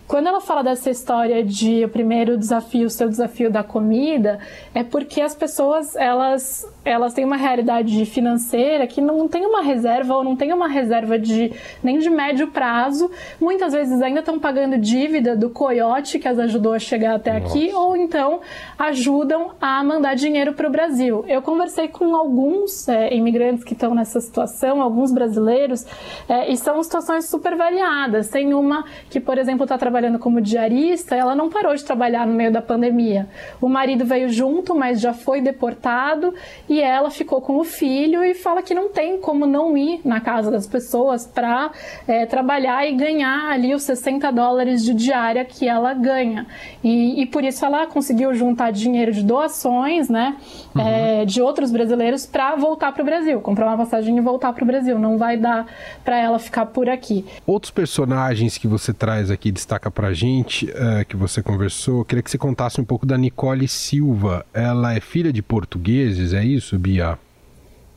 Quando 0.10 0.26
ela 0.26 0.42
fala 0.42 0.64
dessa 0.64 0.90
história 0.90 1.44
de 1.44 1.86
o 1.86 1.88
primeiro 1.88 2.36
desafio, 2.36 2.88
o 2.88 2.90
seu 2.90 3.08
desafio 3.08 3.52
da 3.52 3.64
comida, 3.64 4.40
é 4.74 4.84
porque 4.84 5.22
as 5.22 5.36
pessoas 5.36 5.96
elas 5.96 6.68
elas 6.84 7.14
têm 7.14 7.24
uma 7.24 7.36
realidade 7.36 8.04
financeira 8.06 8.88
que 8.88 9.02
não 9.02 9.28
tem 9.28 9.46
uma 9.46 9.62
reserva 9.62 10.16
ou 10.16 10.24
não 10.24 10.36
tem 10.36 10.52
uma 10.52 10.68
reserva 10.68 11.20
de 11.20 11.54
nem 11.84 12.00
de 12.00 12.10
médio 12.10 12.48
prazo. 12.48 13.12
Muitas 13.40 13.74
vezes 13.74 14.02
ainda 14.02 14.22
estão 14.22 14.40
pagando 14.40 14.80
dívida 14.80 15.36
do 15.36 15.52
coiote 15.52 16.18
que 16.18 16.28
as 16.28 16.40
ajudou 16.40 16.74
a 16.74 16.80
chegar 16.80 17.14
até 17.14 17.34
Nossa. 17.34 17.46
aqui, 17.46 17.72
ou 17.72 17.96
então 17.96 18.40
ajudam 18.80 19.52
a 19.62 19.84
mandar 19.84 20.16
dinheiro 20.16 20.54
para 20.54 20.68
o 20.68 20.72
Brasil. 20.72 21.24
Eu 21.28 21.44
conversei 21.44 21.88
com 21.88 22.16
alguns 22.16 22.88
é, 22.88 23.14
imigrantes 23.14 23.64
que 23.64 23.74
estão 23.74 23.94
nessa 23.94 24.20
situação, 24.20 24.82
alguns 24.82 25.12
brasileiros, 25.12 25.86
é, 26.28 26.52
e 26.52 26.58
são 26.58 26.82
situações 26.82 27.26
super 27.26 27.56
variadas. 27.56 28.30
Tem 28.30 28.56
uma 28.56 28.84
que, 29.12 29.20
por 29.20 29.38
exemplo, 29.38 29.66
está 29.66 29.78
trabalhando 29.78 29.99
trabalhando 30.00 30.20
como 30.20 30.40
diarista, 30.40 31.14
ela 31.14 31.36
não 31.36 31.50
parou 31.50 31.76
de 31.76 31.84
trabalhar 31.84 32.26
no 32.26 32.34
meio 32.34 32.52
da 32.52 32.62
pandemia. 32.62 33.28
O 33.60 33.68
marido 33.68 34.06
veio 34.06 34.30
junto, 34.30 34.74
mas 34.74 35.02
já 35.02 35.14
foi 35.14 35.42
deportado 35.42 36.34
e 36.70 36.82
ela 36.82 37.12
ficou 37.12 37.42
com 37.42 37.58
o 37.58 37.66
filho 37.66 38.24
e 38.24 38.34
fala 38.34 38.64
que 38.64 38.74
não 38.74 38.90
tem 38.90 39.20
como 39.20 39.46
não 39.46 39.78
ir 39.78 40.00
na 40.06 40.22
casa 40.22 40.50
das 40.50 40.66
pessoas 40.66 41.28
para 41.28 41.72
é, 42.08 42.26
trabalhar 42.26 42.88
e 42.88 42.96
ganhar 42.96 43.52
ali 43.52 43.76
os 43.76 43.84
60 43.84 44.32
dólares 44.32 44.86
de 44.86 44.94
diária 44.94 45.44
que 45.44 45.68
ela 45.68 45.94
ganha. 45.94 46.48
E, 46.82 47.22
e 47.22 47.26
por 47.26 47.44
isso 47.44 47.66
ela 47.66 47.86
conseguiu 47.86 48.34
juntar 48.34 48.72
dinheiro 48.72 49.12
de 49.12 49.24
doações, 49.24 50.08
né, 50.08 50.38
uhum. 50.76 50.82
é, 50.82 51.26
de 51.26 51.42
outros 51.42 51.72
brasileiros 51.72 52.26
para 52.26 52.56
voltar 52.56 52.94
para 52.94 53.02
o 53.02 53.06
Brasil, 53.06 53.42
comprar 53.42 53.68
uma 53.68 53.78
passagem 53.78 54.18
e 54.18 54.22
voltar 54.22 54.54
para 54.54 54.64
o 54.64 54.68
Brasil. 54.68 54.98
Não 54.98 55.18
vai 55.18 55.36
dar 55.36 55.68
para 56.06 56.18
ela 56.18 56.40
ficar 56.40 56.68
por 56.68 56.88
aqui. 56.88 57.26
Outros 57.46 57.72
personagens 57.72 58.58
que 58.58 58.68
você 58.68 58.94
traz 58.94 59.30
aqui 59.30 59.52
destaca 59.52 59.89
pra 59.92 60.14
gente, 60.14 60.66
uh, 60.66 61.06
que 61.08 61.16
você 61.16 61.42
conversou, 61.42 62.06
queria 62.06 62.22
que 62.22 62.30
você 62.30 62.38
contasse 62.38 62.80
um 62.80 62.86
pouco 62.86 63.06
da 63.06 63.18
Nicole 63.18 63.68
Silva. 63.68 64.46
Ela 64.54 64.94
é 64.94 65.00
filha 65.00 65.32
de 65.32 65.42
portugueses, 65.42 66.34
é 66.34 66.44
isso, 66.44 66.78
Bia? 66.78 67.18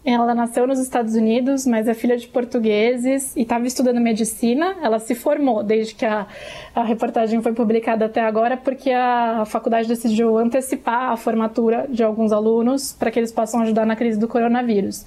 Ela 0.05 0.35
nasceu 0.35 0.67
nos 0.67 0.81
Estados 0.81 1.15
Unidos, 1.15 1.65
mas 1.65 1.87
é 1.87 1.95
filha 1.95 2.17
de 2.17 2.27
portugueses 2.27 3.37
e 3.37 3.43
estava 3.43 3.65
estudando 3.69 4.01
medicina. 4.01 4.75
Ela 4.83 4.99
se 4.99 5.15
formou 5.15 5.63
desde 5.63 5.95
que 5.95 6.05
a, 6.05 6.27
a 6.75 6.83
reportagem 6.83 7.41
foi 7.41 7.53
publicada 7.53 8.07
até 8.07 8.21
agora, 8.21 8.57
porque 8.57 8.91
a 8.91 9.45
faculdade 9.47 9.87
decidiu 9.87 10.37
antecipar 10.37 11.13
a 11.13 11.17
formatura 11.17 11.87
de 11.89 12.03
alguns 12.03 12.33
alunos 12.33 12.93
para 12.93 13.13
que 13.13 13.19
eles 13.21 13.31
possam 13.31 13.61
ajudar 13.61 13.87
na 13.87 13.95
crise 13.95 14.19
do 14.19 14.27
coronavírus. 14.27 15.07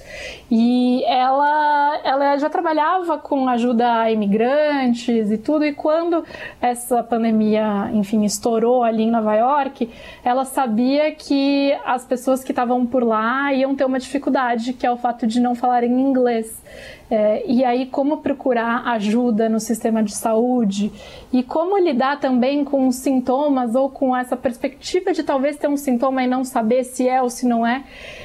E 0.49 1.03
ela, 1.03 1.99
ela 2.05 2.37
já 2.37 2.49
trabalhava 2.49 3.17
com 3.17 3.49
ajuda 3.49 3.99
a 3.99 4.11
imigrantes 4.11 5.29
e 5.29 5.37
tudo, 5.37 5.65
e 5.65 5.73
quando 5.73 6.23
essa 6.61 7.03
pandemia, 7.03 7.89
enfim, 7.91 8.23
estourou 8.23 8.81
ali 8.81 9.03
em 9.03 9.11
Nova 9.11 9.35
York, 9.35 9.89
ela 10.23 10.45
sabia 10.45 11.11
que 11.11 11.75
as 11.85 12.05
pessoas 12.05 12.45
que 12.45 12.53
estavam 12.53 12.85
por 12.85 13.03
lá 13.03 13.53
iam 13.53 13.75
ter 13.75 13.83
uma 13.83 13.99
dificuldade 13.99 14.71
que 14.85 14.87
é 14.87 14.91
o 14.91 14.97
fato 14.97 15.25
de 15.25 15.39
não 15.39 15.55
falarem 15.55 15.99
inglês. 15.99 16.61
É, 17.09 17.43
e 17.47 17.63
aí, 17.63 17.85
como 17.85 18.17
procurar 18.17 18.87
ajuda 18.87 19.47
no 19.47 19.59
sistema 19.59 20.01
de 20.01 20.15
saúde 20.15 20.91
e 21.31 21.43
como 21.43 21.77
lidar 21.77 22.19
também 22.19 22.63
com 22.63 22.87
os 22.87 22.95
sintomas 22.95 23.75
ou 23.75 23.89
com 23.89 24.15
essa 24.15 24.35
perspectiva 24.35 25.13
de 25.13 25.21
talvez 25.21 25.55
ter 25.55 25.67
um 25.67 25.77
sintoma 25.77 26.23
e 26.23 26.27
não 26.27 26.43
saber 26.43 26.83
se 26.83 27.07
é 27.07 27.21
ou 27.21 27.29
se 27.29 27.45
não 27.45 27.65
é, 27.65 27.83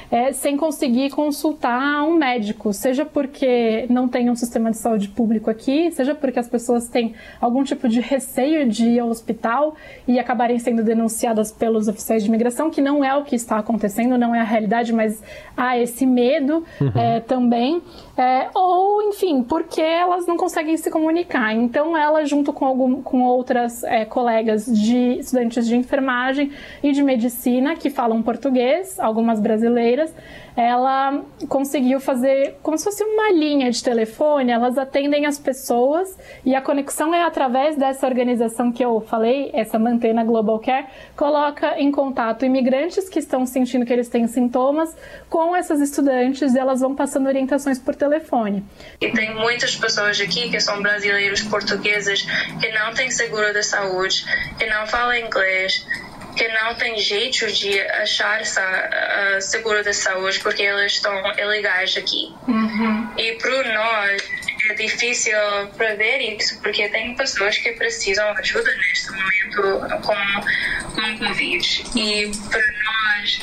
é 0.09 0.31
sem 0.31 0.57
conseguir 0.57 1.11
consultar 1.11 2.03
um 2.03 2.15
médico, 2.15 2.73
seja 2.73 3.05
porque 3.05 3.85
não 3.87 4.07
tem 4.07 4.29
um 4.31 4.35
sistema 4.35 4.71
de 4.71 4.77
saúde 4.77 5.09
público 5.09 5.49
aqui, 5.49 5.91
seja 5.91 6.15
porque 6.15 6.39
as 6.39 6.49
pessoas 6.49 6.87
têm 6.87 7.13
algum 7.39 7.63
tipo 7.63 7.87
de 7.87 7.99
receio 7.99 8.67
de 8.67 8.89
ir 8.89 8.99
ao 8.99 9.09
hospital 9.09 9.75
e 10.07 10.17
acabarem 10.17 10.57
sendo 10.57 10.83
denunciadas 10.83 11.51
pelos 11.51 11.87
oficiais 11.87 12.23
de 12.23 12.29
imigração, 12.29 12.71
que 12.71 12.81
não 12.81 13.05
é 13.05 13.15
o 13.15 13.23
que 13.23 13.35
está 13.35 13.59
acontecendo, 13.59 14.17
não 14.17 14.33
é 14.33 14.39
a 14.39 14.43
realidade, 14.43 14.91
mas 14.91 15.21
há 15.55 15.77
esse 15.77 16.05
medo 16.05 16.63
uhum. 16.79 16.91
é, 16.95 17.19
também. 17.19 17.81
É, 18.21 18.51
ou, 18.53 19.01
enfim, 19.01 19.41
porque 19.41 19.81
elas 19.81 20.27
não 20.27 20.37
conseguem 20.37 20.77
se 20.77 20.91
comunicar. 20.91 21.55
Então, 21.55 21.97
ela, 21.97 22.23
junto 22.23 22.53
com, 22.53 22.65
algum, 22.65 23.01
com 23.01 23.23
outras 23.23 23.83
é, 23.83 24.05
colegas 24.05 24.67
de 24.67 25.17
estudantes 25.17 25.65
de 25.67 25.75
enfermagem 25.75 26.51
e 26.83 26.91
de 26.91 27.01
medicina 27.01 27.75
que 27.75 27.89
falam 27.89 28.21
português, 28.21 28.99
algumas 28.99 29.39
brasileiras, 29.39 30.13
ela 30.55 31.23
conseguiu 31.47 31.99
fazer 31.99 32.57
como 32.61 32.77
se 32.77 32.83
fosse 32.83 33.03
uma 33.03 33.31
linha 33.31 33.69
de 33.71 33.83
telefone, 33.83 34.51
elas 34.51 34.77
atendem 34.77 35.25
as 35.25 35.39
pessoas 35.39 36.17
e 36.45 36.55
a 36.55 36.61
conexão 36.61 37.13
é 37.13 37.23
através 37.23 37.77
dessa 37.77 38.05
organização 38.05 38.71
que 38.71 38.83
eu 38.83 39.01
falei, 39.01 39.49
essa 39.53 39.79
Mantena 39.79 40.23
Global 40.23 40.59
Care, 40.59 40.85
coloca 41.15 41.79
em 41.79 41.91
contato 41.91 42.45
imigrantes 42.45 43.09
que 43.09 43.19
estão 43.19 43.45
sentindo 43.45 43.85
que 43.85 43.93
eles 43.93 44.09
têm 44.09 44.27
sintomas 44.27 44.95
com 45.29 45.55
essas 45.55 45.79
estudantes 45.79 46.53
e 46.53 46.59
elas 46.59 46.81
vão 46.81 46.95
passando 46.95 47.27
orientações 47.27 47.79
por 47.79 47.95
telefone. 47.95 48.63
E 48.99 49.09
tem 49.11 49.33
muitas 49.35 49.75
pessoas 49.75 50.19
aqui 50.19 50.49
que 50.49 50.59
são 50.59 50.81
brasileiros 50.81 51.41
portugueses 51.43 52.25
que 52.59 52.71
não 52.71 52.93
têm 52.93 53.09
seguro 53.09 53.53
de 53.53 53.63
saúde, 53.63 54.25
que 54.57 54.65
não 54.65 54.85
falam 54.87 55.15
inglês, 55.15 55.85
que 56.35 56.47
não 56.47 56.75
tem 56.75 56.97
jeito 56.97 57.51
de 57.51 57.79
achar 57.79 58.41
essa, 58.41 58.61
uh, 58.61 59.41
seguro 59.41 59.83
de 59.83 59.93
saúde 59.93 60.39
porque 60.39 60.63
eles 60.63 60.93
estão 60.93 61.13
ilegais 61.37 61.95
aqui. 61.97 62.33
Uhum. 62.47 63.09
E 63.17 63.33
para 63.33 63.73
nós 63.73 64.21
é 64.69 64.73
difícil 64.73 65.37
prever 65.77 66.19
isso 66.35 66.59
porque 66.61 66.87
tem 66.89 67.15
pessoas 67.15 67.57
que 67.57 67.71
precisam 67.73 68.29
ajuda 68.37 68.71
neste 68.75 69.11
momento 69.11 70.01
com, 70.01 70.95
com 70.95 71.17
Covid. 71.17 71.83
E 71.95 72.31
para 72.49 72.61
nós, 72.83 73.39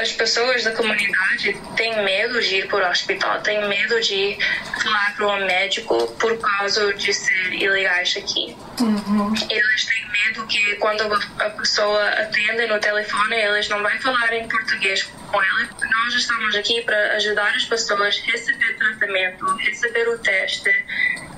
as 0.00 0.12
pessoas 0.12 0.64
da 0.64 0.72
comunidade 0.72 1.56
têm 1.76 2.02
medo 2.04 2.40
de 2.40 2.56
ir 2.56 2.68
para 2.68 2.88
o 2.88 2.90
hospital, 2.90 3.40
têm 3.42 3.66
medo 3.68 4.00
de 4.00 4.38
falar 4.82 5.14
para 5.16 5.28
um 5.28 5.46
médico 5.46 6.06
por 6.18 6.38
causa 6.38 6.92
de 6.94 7.12
ser 7.12 7.52
ilegais 7.52 8.16
aqui. 8.16 8.56
Uhum. 8.80 9.32
Eles 9.48 9.84
têm 9.86 10.10
medo 10.10 10.46
que 10.46 10.74
quando 10.76 11.02
a 11.38 11.50
pessoa 11.50 12.08
atende 12.10 12.66
no 12.66 12.78
telefone, 12.78 13.36
eles 13.36 13.68
não 13.68 13.82
vão 13.82 13.98
falar 14.00 14.32
em 14.34 14.48
português 14.48 15.08
com 15.34 15.42
ela. 15.42 15.68
Nós 16.04 16.14
estamos 16.14 16.54
aqui 16.54 16.80
para 16.82 17.16
ajudar 17.16 17.52
as 17.54 17.64
pessoas 17.64 18.22
a 18.22 18.30
receber 18.30 18.76
tratamento, 18.78 19.44
receber 19.56 20.08
o 20.08 20.18
teste 20.18 20.70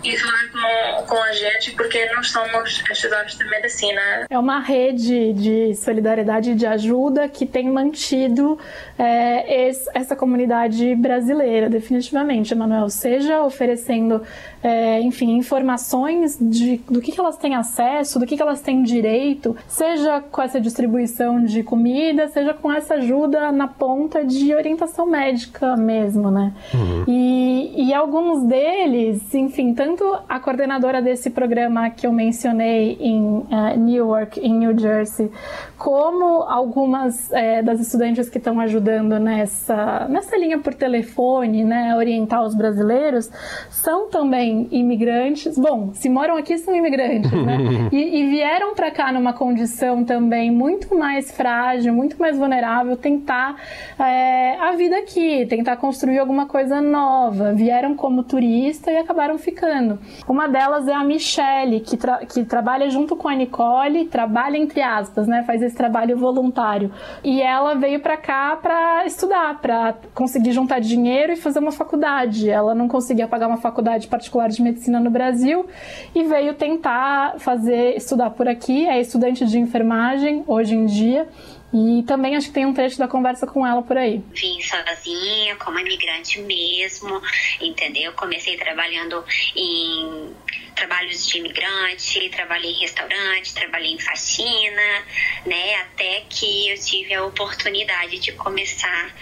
e 0.05 0.17
falar 0.19 0.51
com, 0.53 1.07
com 1.07 1.23
a 1.23 1.33
gente, 1.33 1.73
porque 1.73 2.05
nós 2.13 2.31
somos 2.31 2.83
estudantes 2.91 3.39
de 3.39 3.45
medicina. 3.49 4.27
É 4.29 4.39
uma 4.39 4.61
rede 4.61 5.33
de 5.33 5.75
solidariedade 5.75 6.51
e 6.51 6.55
de 6.55 6.67
ajuda 6.67 7.29
que 7.29 7.47
tem 7.47 7.69
mantido 7.71 8.59
é, 8.99 9.69
esse, 9.69 9.91
essa 9.95 10.15
comunidade 10.15 10.95
brasileira, 10.95 11.69
definitivamente, 11.69 12.53
Emanuel. 12.53 12.89
Seja 12.89 13.43
oferecendo, 13.43 14.23
é, 14.67 15.01
enfim, 15.01 15.37
informações 15.37 16.37
de, 16.41 16.79
do 16.91 17.01
que, 17.01 17.13
que 17.13 17.21
elas 17.21 17.37
têm 17.37 17.55
acesso, 17.55 18.19
do 18.19 18.27
que, 18.27 18.37
que 18.37 18.43
elas 18.43 18.61
têm 18.61 18.83
direito, 18.83 19.57
seja 19.69 20.21
com 20.21 20.43
essa 20.43 20.61
distribuição 20.61 21.45
de 21.45 21.63
comida, 21.63 22.27
seja 22.27 22.53
com 22.53 22.73
essa 22.73 22.95
ajuda 22.95 23.53
na 23.53 23.69
ponta 23.69 24.25
de 24.25 24.53
orientação 24.53 25.07
médica 25.07 25.77
mesmo, 25.77 26.33
né? 26.33 26.53
Uhum. 26.75 27.05
E, 27.07 27.85
e 27.91 27.95
alguns 27.95 28.43
deles, 28.43 29.33
enfim, 29.33 29.73
tanto 29.73 30.03
a 30.29 30.41
coordenadora 30.41 31.01
desse 31.01 31.31
programa 31.31 31.89
que 31.91 32.05
eu 32.05 32.13
mencionei 32.13 32.97
em 32.99 33.23
uh, 33.23 33.79
Newark, 33.79 34.41
em 34.41 34.53
New 34.53 34.77
Jersey, 34.77 35.31
como 35.79 36.43
algumas 36.43 37.31
é, 37.31 37.63
das 37.63 37.79
estudantes 37.79 38.29
que 38.29 38.39
estão 38.39 38.59
ajudando 38.59 39.21
nessa, 39.21 40.09
nessa 40.09 40.37
linha 40.37 40.59
por 40.59 40.75
telefone, 40.75 41.63
né, 41.63 41.95
orientar 41.97 42.43
os 42.43 42.55
brasileiros, 42.55 43.31
são 43.71 44.09
também 44.09 44.56
imigrantes. 44.71 45.59
Bom, 45.59 45.91
se 45.93 46.09
moram 46.09 46.37
aqui, 46.37 46.57
são 46.59 46.75
imigrantes, 46.75 47.31
né? 47.33 47.57
E, 47.93 48.21
e 48.21 48.31
vieram 48.31 48.75
para 48.75 48.91
cá 48.91 49.13
numa 49.13 49.33
condição 49.33 50.05
também 50.05 50.51
muito 50.51 50.97
mais 50.97 51.31
frágil, 51.31 51.95
muito 51.95 52.19
mais 52.19 52.37
vulnerável, 52.37 52.97
tentar 52.97 53.57
é, 53.99 54.57
a 54.57 54.73
vida 54.73 54.99
aqui, 54.99 55.47
tentar 55.47 55.77
construir 55.77 56.19
alguma 56.19 56.47
coisa 56.47 56.81
nova. 56.81 57.53
Vieram 57.53 57.95
como 57.95 58.23
turista 58.23 58.91
e 58.91 58.99
acabaram 58.99 59.39
ficando. 59.39 59.99
Uma 60.29 60.49
delas 60.49 60.89
é 60.89 60.93
a 60.93 61.05
Michelle, 61.05 61.81
que, 61.81 61.97
tra 61.97 62.25
que 62.27 62.45
trabalha 62.45 62.91
junto 62.91 63.17
com 63.17 63.29
a 63.29 63.35
Nicole, 63.35 64.07
trabalha 64.07 64.57
entre 64.57 64.83
aspas, 64.83 65.27
né? 65.27 65.43
Faz 65.45 65.63
esse 65.63 65.77
trabalho 65.77 66.17
voluntário. 66.17 66.91
E 67.23 67.41
ela 67.41 67.75
veio 67.75 68.01
para 68.01 68.17
cá 68.17 68.57
para 68.57 69.07
estudar, 69.07 69.61
para 69.61 69.95
conseguir 70.15 70.53
juntar 70.53 70.81
dinheiro 70.81 71.33
e 71.33 71.37
fazer 71.37 71.59
uma 71.59 71.73
faculdade. 71.73 72.49
Ela 72.51 72.75
não 72.75 72.89
conseguia 72.89 73.29
pagar 73.29 73.47
uma 73.47 73.59
faculdade 73.59 74.09
particular 74.09 74.46
de 74.49 74.63
medicina 74.63 75.01
no 75.01 75.11
Brasil 75.11 75.69
e 76.15 76.25
veio 76.25 76.55
tentar 76.55 77.39
fazer 77.39 77.97
estudar 77.97 78.31
por 78.31 78.49
aqui. 78.49 78.87
É 78.87 79.01
estudante 79.01 79.45
de 79.47 79.59
enfermagem 79.59 80.45
hoje 80.47 80.75
em 80.75 80.87
dia 80.87 81.29
e 81.73 82.03
também 82.05 82.37
acho 82.37 82.49
que 82.49 82.55
tem 82.55 82.65
um 82.65 82.73
trecho 82.73 82.99
da 82.99 83.09
conversa 83.09 83.47
com 83.47 83.67
ela 83.67 83.83
por 83.83 83.99
aí. 83.99 84.23
Vim 84.33 84.61
sozinha, 84.63 85.57
como 85.57 85.79
imigrante 85.79 86.41
mesmo, 86.41 87.21
entendeu? 87.61 88.13
Comecei 88.13 88.57
trabalhando 88.57 89.25
em 89.55 90.35
trabalhos 90.75 91.27
de 91.27 91.39
imigrante, 91.39 92.29
trabalhei 92.31 92.71
em 92.71 92.81
restaurante, 92.81 93.55
trabalhei 93.55 93.93
em 93.93 93.99
faxina, 93.99 95.05
né? 95.45 95.75
Até 95.83 96.25
que 96.29 96.69
eu 96.71 96.79
tive 96.79 97.15
a 97.15 97.25
oportunidade 97.25 98.19
de 98.21 98.33
começar 98.33 99.15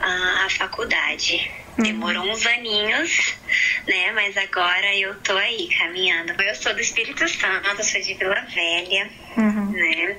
a, 0.00 0.46
a 0.46 0.50
faculdade. 0.50 1.50
Uhum. 1.78 1.84
Demorou 1.84 2.24
uns 2.24 2.44
aninhos, 2.44 3.34
né? 3.86 4.10
Mas 4.12 4.36
agora 4.36 4.96
eu 4.96 5.14
tô 5.20 5.36
aí 5.36 5.68
caminhando. 5.78 6.32
Eu 6.42 6.54
sou 6.56 6.74
do 6.74 6.80
Espírito 6.80 7.28
Santo, 7.28 7.84
sou 7.84 8.00
de 8.00 8.14
Vila 8.14 8.40
Velha, 8.52 9.10
uhum. 9.36 9.70
né? 9.70 10.16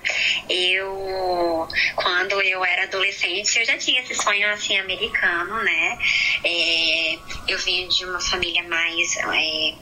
Eu, 0.49 1.67
quando 1.97 2.41
eu 2.41 2.63
era 2.63 2.83
adolescente, 2.83 3.59
eu 3.59 3.65
já 3.65 3.77
tinha 3.77 4.01
esse 4.01 4.15
sonho 4.15 4.49
assim 4.49 4.77
americano, 4.79 5.61
né? 5.61 5.97
É, 6.45 7.19
eu 7.49 7.59
vim 7.59 7.89
de 7.89 8.05
uma 8.05 8.21
família 8.21 8.63
mais 8.63 9.17
é, 9.17 9.73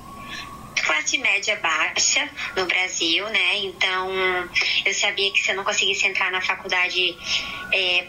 classe 0.83 1.19
média 1.19 1.55
baixa 1.57 2.27
no 2.55 2.65
Brasil, 2.65 3.29
né? 3.29 3.57
Então 3.57 4.09
eu 4.83 4.93
sabia 4.95 5.31
que 5.31 5.39
se 5.39 5.51
eu 5.51 5.55
não 5.55 5.63
conseguisse 5.63 6.07
entrar 6.07 6.31
na 6.31 6.41
faculdade 6.41 7.15
é, 7.71 8.07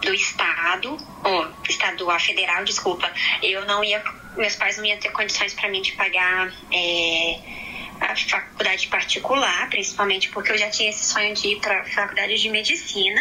do 0.00 0.14
estado, 0.14 0.96
ou 1.24 1.52
estadual, 1.68 2.18
federal, 2.18 2.64
desculpa, 2.64 3.10
eu 3.42 3.64
não 3.66 3.84
ia, 3.84 4.02
meus 4.36 4.56
pais 4.56 4.76
não 4.76 4.84
iam 4.84 4.98
ter 4.98 5.10
condições 5.10 5.54
para 5.54 5.68
mim 5.68 5.82
de 5.82 5.92
pagar 5.92 6.52
é, 6.72 7.40
a 8.00 8.16
faculdade 8.16 8.88
particular, 8.88 9.68
principalmente 9.68 10.30
porque 10.30 10.52
eu 10.52 10.58
já 10.58 10.70
tinha 10.70 10.88
esse 10.88 11.04
sonho 11.04 11.34
de 11.34 11.48
ir 11.48 11.60
para 11.60 11.84
faculdade 11.84 12.34
de 12.40 12.48
medicina, 12.48 13.20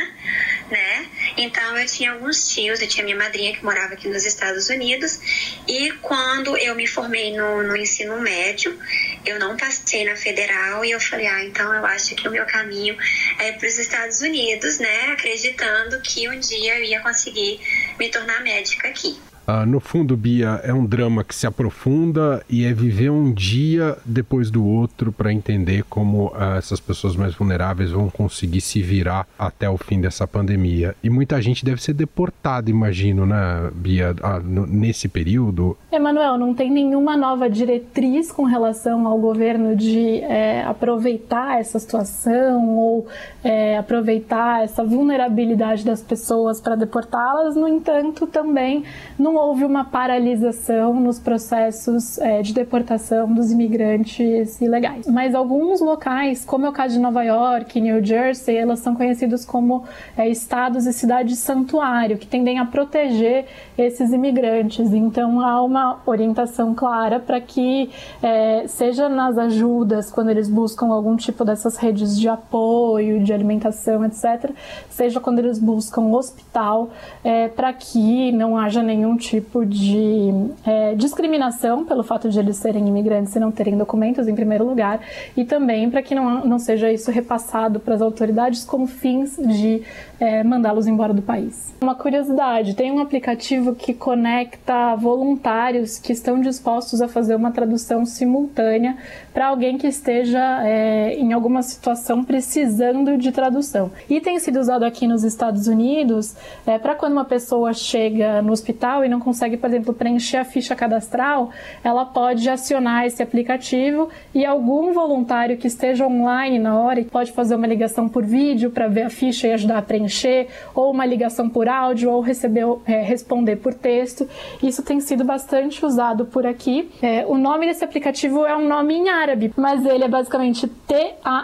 né? 0.71 1.05
Então 1.38 1.77
eu 1.77 1.86
tinha 1.86 2.13
alguns 2.13 2.48
tios, 2.48 2.81
eu 2.81 2.88
tinha 2.88 3.03
minha 3.03 3.17
madrinha 3.17 3.53
que 3.53 3.63
morava 3.63 3.93
aqui 3.93 4.07
nos 4.07 4.25
Estados 4.25 4.69
Unidos, 4.69 5.19
e 5.67 5.91
quando 6.01 6.57
eu 6.57 6.75
me 6.75 6.88
formei 6.88 7.36
no, 7.36 7.63
no 7.63 7.75
ensino 7.75 8.21
médio, 8.21 8.79
eu 9.25 9.39
não 9.39 9.57
passei 9.57 10.05
na 10.05 10.15
federal 10.15 10.83
e 10.83 10.91
eu 10.91 10.99
falei, 10.99 11.27
ah, 11.27 11.43
então 11.43 11.73
eu 11.73 11.85
acho 11.85 12.15
que 12.15 12.27
o 12.27 12.31
meu 12.31 12.45
caminho 12.45 12.97
é 13.39 13.51
para 13.51 13.67
os 13.67 13.77
Estados 13.77 14.21
Unidos, 14.21 14.79
né? 14.79 15.11
Acreditando 15.11 16.01
que 16.01 16.27
um 16.29 16.39
dia 16.39 16.77
eu 16.77 16.83
ia 16.83 17.01
conseguir 17.01 17.59
me 17.99 18.09
tornar 18.09 18.41
médica 18.41 18.88
aqui. 18.88 19.28
Uh, 19.49 19.65
no 19.65 19.79
fundo, 19.79 20.15
Bia, 20.15 20.61
é 20.63 20.71
um 20.71 20.85
drama 20.85 21.23
que 21.23 21.33
se 21.33 21.47
aprofunda 21.47 22.43
e 22.47 22.65
é 22.65 22.71
viver 22.71 23.09
um 23.09 23.33
dia 23.33 23.97
depois 24.05 24.51
do 24.51 24.63
outro 24.63 25.11
para 25.11 25.33
entender 25.33 25.83
como 25.89 26.27
uh, 26.27 26.57
essas 26.57 26.79
pessoas 26.79 27.15
mais 27.15 27.33
vulneráveis 27.33 27.89
vão 27.89 28.11
conseguir 28.11 28.61
se 28.61 28.79
virar 28.79 29.25
até 29.39 29.67
o 29.67 29.75
fim 29.75 29.99
dessa 29.99 30.27
pandemia. 30.27 30.95
E 31.03 31.09
muita 31.09 31.41
gente 31.41 31.65
deve 31.65 31.81
ser 31.81 31.93
deportada, 31.93 32.69
imagino, 32.69 33.25
né, 33.25 33.71
Bia, 33.73 34.15
no, 34.43 34.67
nesse 34.67 35.07
período. 35.07 35.75
Emanuel, 35.91 36.37
não 36.37 36.53
tem 36.53 36.69
nenhuma 36.69 37.17
nova 37.17 37.49
diretriz 37.49 38.31
com 38.31 38.43
relação 38.43 39.07
ao 39.07 39.17
governo 39.17 39.75
de 39.75 40.19
é, 40.19 40.63
aproveitar 40.63 41.59
essa 41.59 41.79
situação 41.79 42.77
ou 42.77 43.07
é, 43.43 43.79
aproveitar 43.79 44.63
essa 44.63 44.83
vulnerabilidade 44.83 45.83
das 45.83 46.03
pessoas 46.03 46.61
para 46.61 46.75
deportá-las. 46.75 47.55
No 47.55 47.67
entanto, 47.67 48.27
também 48.27 48.83
não 49.17 49.38
houve 49.39 49.63
uma 49.63 49.86
paralisação 49.86 51.00
nos 51.00 51.19
processos 51.19 52.17
é, 52.17 52.41
de 52.41 52.53
deportação 52.53 53.34
dos 53.34 53.51
imigrantes 53.51 54.60
ilegais. 54.62 55.08
Mas 55.08 55.34
alguns 55.34 55.79
locais, 55.79 56.43
como 56.43 56.65
é 56.65 56.69
o 56.69 56.74
caso 56.74 56.96
de 56.96 57.00
Nova 57.00 57.24
York, 57.24 57.79
New 57.79 58.03
Jersey, 58.03 58.58
elas 58.58 58.79
são 58.79 58.96
conhecidos 58.96 59.46
como 59.46 59.86
é, 60.17 60.27
estados 60.27 60.86
e 60.86 60.93
cidades 60.93 61.39
santuário, 61.39 62.17
que 62.17 62.27
tendem 62.27 62.60
a 62.60 62.65
proteger 62.65 63.46
esses 63.77 64.12
imigrantes. 64.12 64.93
Então 64.93 65.39
há 65.41 65.63
uma 65.63 66.01
orientação 66.05 66.75
clara 66.75 67.19
para 67.19 67.39
que, 67.39 67.89
é, 68.22 68.67
seja 68.67 69.08
nas 69.08 69.38
ajudas, 69.38 70.12
quando 70.12 70.29
eles 70.29 70.50
buscam 70.50 70.88
algum 70.88 71.15
tipo 71.15 71.46
dessas 71.46 71.77
redes 71.77 72.19
de 72.19 72.27
apoio, 72.27 73.24
de 73.24 73.31
alimentação, 73.31 74.05
etc., 74.05 74.51
seja 74.89 75.19
quando 75.19 75.39
eles 75.39 75.58
buscam 75.58 76.12
hospital, 76.12 76.89
é, 77.24 77.48
para 77.48 77.72
que 77.72 78.31
não 78.31 78.58
haja 78.58 78.84
nenhum 78.84 79.15
tipo 79.15 79.28
tipo 79.29 79.63
de 79.63 80.31
é, 80.65 80.95
discriminação 80.95 81.86
pelo 81.86 82.03
fato 82.03 82.29
de 82.29 82.39
eles 82.39 82.57
serem 82.57 82.88
imigrantes 82.88 83.36
e 83.36 83.39
não 83.39 83.51
terem 83.51 83.77
documentos, 83.77 84.27
em 84.27 84.33
primeiro 84.33 84.65
lugar, 84.65 85.00
e 85.38 85.45
também 85.45 85.89
para 85.89 86.01
que 86.01 86.15
não, 86.15 86.43
não 86.45 86.57
seja 86.57 86.91
isso 86.91 87.12
repassado 87.12 87.79
para 87.79 87.93
as 87.93 88.01
autoridades 88.01 88.63
como 88.63 88.88
fins 88.88 89.38
de 89.38 89.83
é, 90.19 90.43
mandá-los 90.43 90.88
embora 90.88 91.13
do 91.13 91.21
país. 91.21 91.74
Uma 91.79 91.93
curiosidade: 91.93 92.74
tem 92.74 92.91
um 92.91 93.00
aplicativo 93.00 93.75
que 93.75 93.93
conecta 93.93 94.95
voluntários 94.95 96.00
que 96.00 96.12
estão 96.12 96.41
dispostos 96.41 97.01
a 97.01 97.07
fazer 97.07 97.36
uma 97.36 97.51
tradução 97.51 98.05
simultânea 98.05 98.98
para 99.33 99.48
alguém 99.48 99.77
que 99.77 99.88
esteja 99.88 100.63
é, 100.65 101.13
em 101.15 101.33
alguma 101.33 101.62
situação 101.62 102.24
precisando 102.24 103.17
de 103.17 103.31
tradução. 103.31 103.91
E 104.09 104.19
tem 104.19 104.39
sido 104.39 104.59
usado 104.59 104.83
aqui 104.83 105.07
nos 105.07 105.24
Estados 105.24 105.67
Unidos 105.67 106.36
é, 106.65 106.79
para 106.79 106.95
quando 106.95 107.13
uma 107.13 107.25
pessoa 107.25 107.74
chega 107.74 108.41
no 108.41 108.51
hospital 108.51 109.05
e 109.09 109.11
não 109.11 109.19
consegue, 109.19 109.57
por 109.57 109.67
exemplo, 109.69 109.93
preencher 109.93 110.37
a 110.37 110.45
ficha 110.45 110.75
cadastral, 110.75 111.49
ela 111.83 112.05
pode 112.05 112.47
acionar 112.49 113.05
esse 113.05 113.21
aplicativo 113.21 114.09
e 114.33 114.45
algum 114.45 114.93
voluntário 114.93 115.57
que 115.57 115.67
esteja 115.67 116.05
online 116.05 116.59
na 116.59 116.79
hora 116.79 116.99
pode 117.03 117.31
fazer 117.31 117.55
uma 117.55 117.67
ligação 117.67 118.07
por 118.07 118.23
vídeo 118.23 118.71
para 118.71 118.87
ver 118.87 119.03
a 119.03 119.09
ficha 119.09 119.47
e 119.47 119.53
ajudar 119.53 119.77
a 119.77 119.81
preencher, 119.81 120.47
ou 120.73 120.91
uma 120.91 121.05
ligação 121.05 121.49
por 121.49 121.67
áudio, 121.67 122.11
ou 122.11 122.21
receber, 122.21 122.65
é, 122.85 123.01
responder 123.01 123.57
por 123.57 123.73
texto. 123.73 124.27
Isso 124.61 124.83
tem 124.83 124.99
sido 124.99 125.23
bastante 125.23 125.85
usado 125.85 126.25
por 126.25 126.45
aqui. 126.45 126.91
É, 127.01 127.25
o 127.25 127.37
nome 127.37 127.65
desse 127.65 127.83
aplicativo 127.83 128.45
é 128.45 128.55
um 128.55 128.67
nome 128.67 128.93
em 128.95 129.09
árabe, 129.09 129.53
mas 129.55 129.85
ele 129.85 130.03
é 130.03 130.07
basicamente 130.07 130.67
T-A-R-J-I-M-L-Y. 130.67 131.39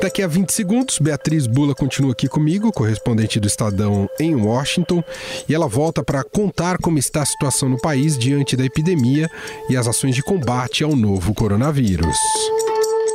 Daqui 0.00 0.22
a 0.22 0.26
20 0.26 0.50
segundos, 0.50 0.98
Beatriz 0.98 1.46
Bula 1.46 1.74
continua 1.74 2.12
aqui 2.12 2.26
comigo, 2.26 2.72
correspondente 2.72 3.38
do 3.38 3.46
Estadão 3.46 4.08
em 4.18 4.34
Washington, 4.34 5.04
e 5.46 5.54
ela 5.54 5.68
volta 5.68 6.02
para 6.02 6.24
contar 6.24 6.78
como 6.78 6.98
está 6.98 7.20
a 7.20 7.26
situação 7.26 7.68
no 7.68 7.78
país 7.78 8.16
diante 8.16 8.56
da 8.56 8.64
epidemia 8.64 9.28
e 9.68 9.76
as 9.76 9.86
ações 9.86 10.14
de 10.14 10.22
combate 10.22 10.82
ao 10.82 10.96
novo 10.96 11.34
coronavírus. 11.34 12.16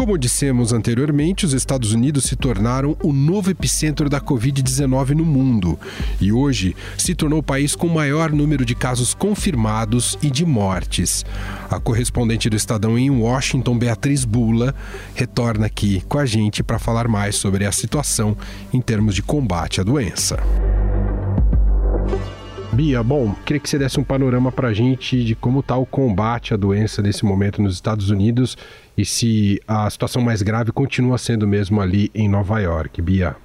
Como 0.00 0.16
dissemos 0.16 0.72
anteriormente, 0.72 1.44
os 1.44 1.52
Estados 1.52 1.92
Unidos 1.92 2.24
se 2.24 2.34
tornaram 2.34 2.96
o 3.02 3.12
novo 3.12 3.50
epicentro 3.50 4.08
da 4.08 4.18
Covid-19 4.18 5.10
no 5.10 5.26
mundo 5.26 5.78
e 6.18 6.32
hoje 6.32 6.74
se 6.96 7.14
tornou 7.14 7.40
o 7.40 7.42
país 7.42 7.76
com 7.76 7.86
o 7.86 7.94
maior 7.94 8.32
número 8.32 8.64
de 8.64 8.74
casos 8.74 9.12
confirmados 9.12 10.16
e 10.22 10.30
de 10.30 10.46
mortes. 10.46 11.22
A 11.68 11.78
correspondente 11.78 12.48
do 12.48 12.56
Estadão 12.56 12.98
em 12.98 13.10
Washington, 13.10 13.78
Beatriz 13.78 14.24
Bula, 14.24 14.74
retorna 15.14 15.66
aqui 15.66 16.02
com 16.08 16.18
a 16.18 16.24
gente 16.24 16.62
para 16.62 16.78
falar 16.78 17.06
mais 17.06 17.36
sobre 17.36 17.66
a 17.66 17.70
situação 17.70 18.34
em 18.72 18.80
termos 18.80 19.14
de 19.14 19.20
combate 19.20 19.82
à 19.82 19.84
doença. 19.84 20.38
Bia, 22.80 23.02
bom, 23.02 23.34
queria 23.44 23.60
que 23.60 23.68
você 23.68 23.78
desse 23.78 24.00
um 24.00 24.02
panorama 24.02 24.50
para 24.50 24.68
a 24.68 24.72
gente 24.72 25.22
de 25.22 25.34
como 25.34 25.60
está 25.60 25.76
o 25.76 25.84
combate 25.84 26.54
à 26.54 26.56
doença 26.56 27.02
nesse 27.02 27.26
momento 27.26 27.60
nos 27.60 27.74
Estados 27.74 28.08
Unidos 28.08 28.56
e 28.96 29.04
se 29.04 29.60
a 29.68 29.90
situação 29.90 30.22
mais 30.22 30.40
grave 30.40 30.72
continua 30.72 31.18
sendo 31.18 31.46
mesmo 31.46 31.78
ali 31.78 32.10
em 32.14 32.26
Nova 32.26 32.58
York. 32.58 33.02
Bia. 33.02 33.36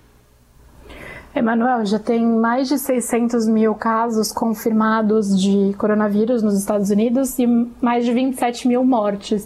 Emanuel, 1.35 1.85
já 1.85 1.99
tem 1.99 2.25
mais 2.25 2.69
de 2.69 2.79
600 2.79 3.45
mil 3.45 3.75
casos 3.75 4.31
confirmados 4.31 5.37
de 5.37 5.73
coronavírus 5.77 6.41
nos 6.41 6.57
Estados 6.57 6.89
Unidos 6.89 7.37
e 7.37 7.45
mais 7.81 8.05
de 8.05 8.13
27 8.13 8.69
mil 8.69 8.85
mortes. 8.85 9.45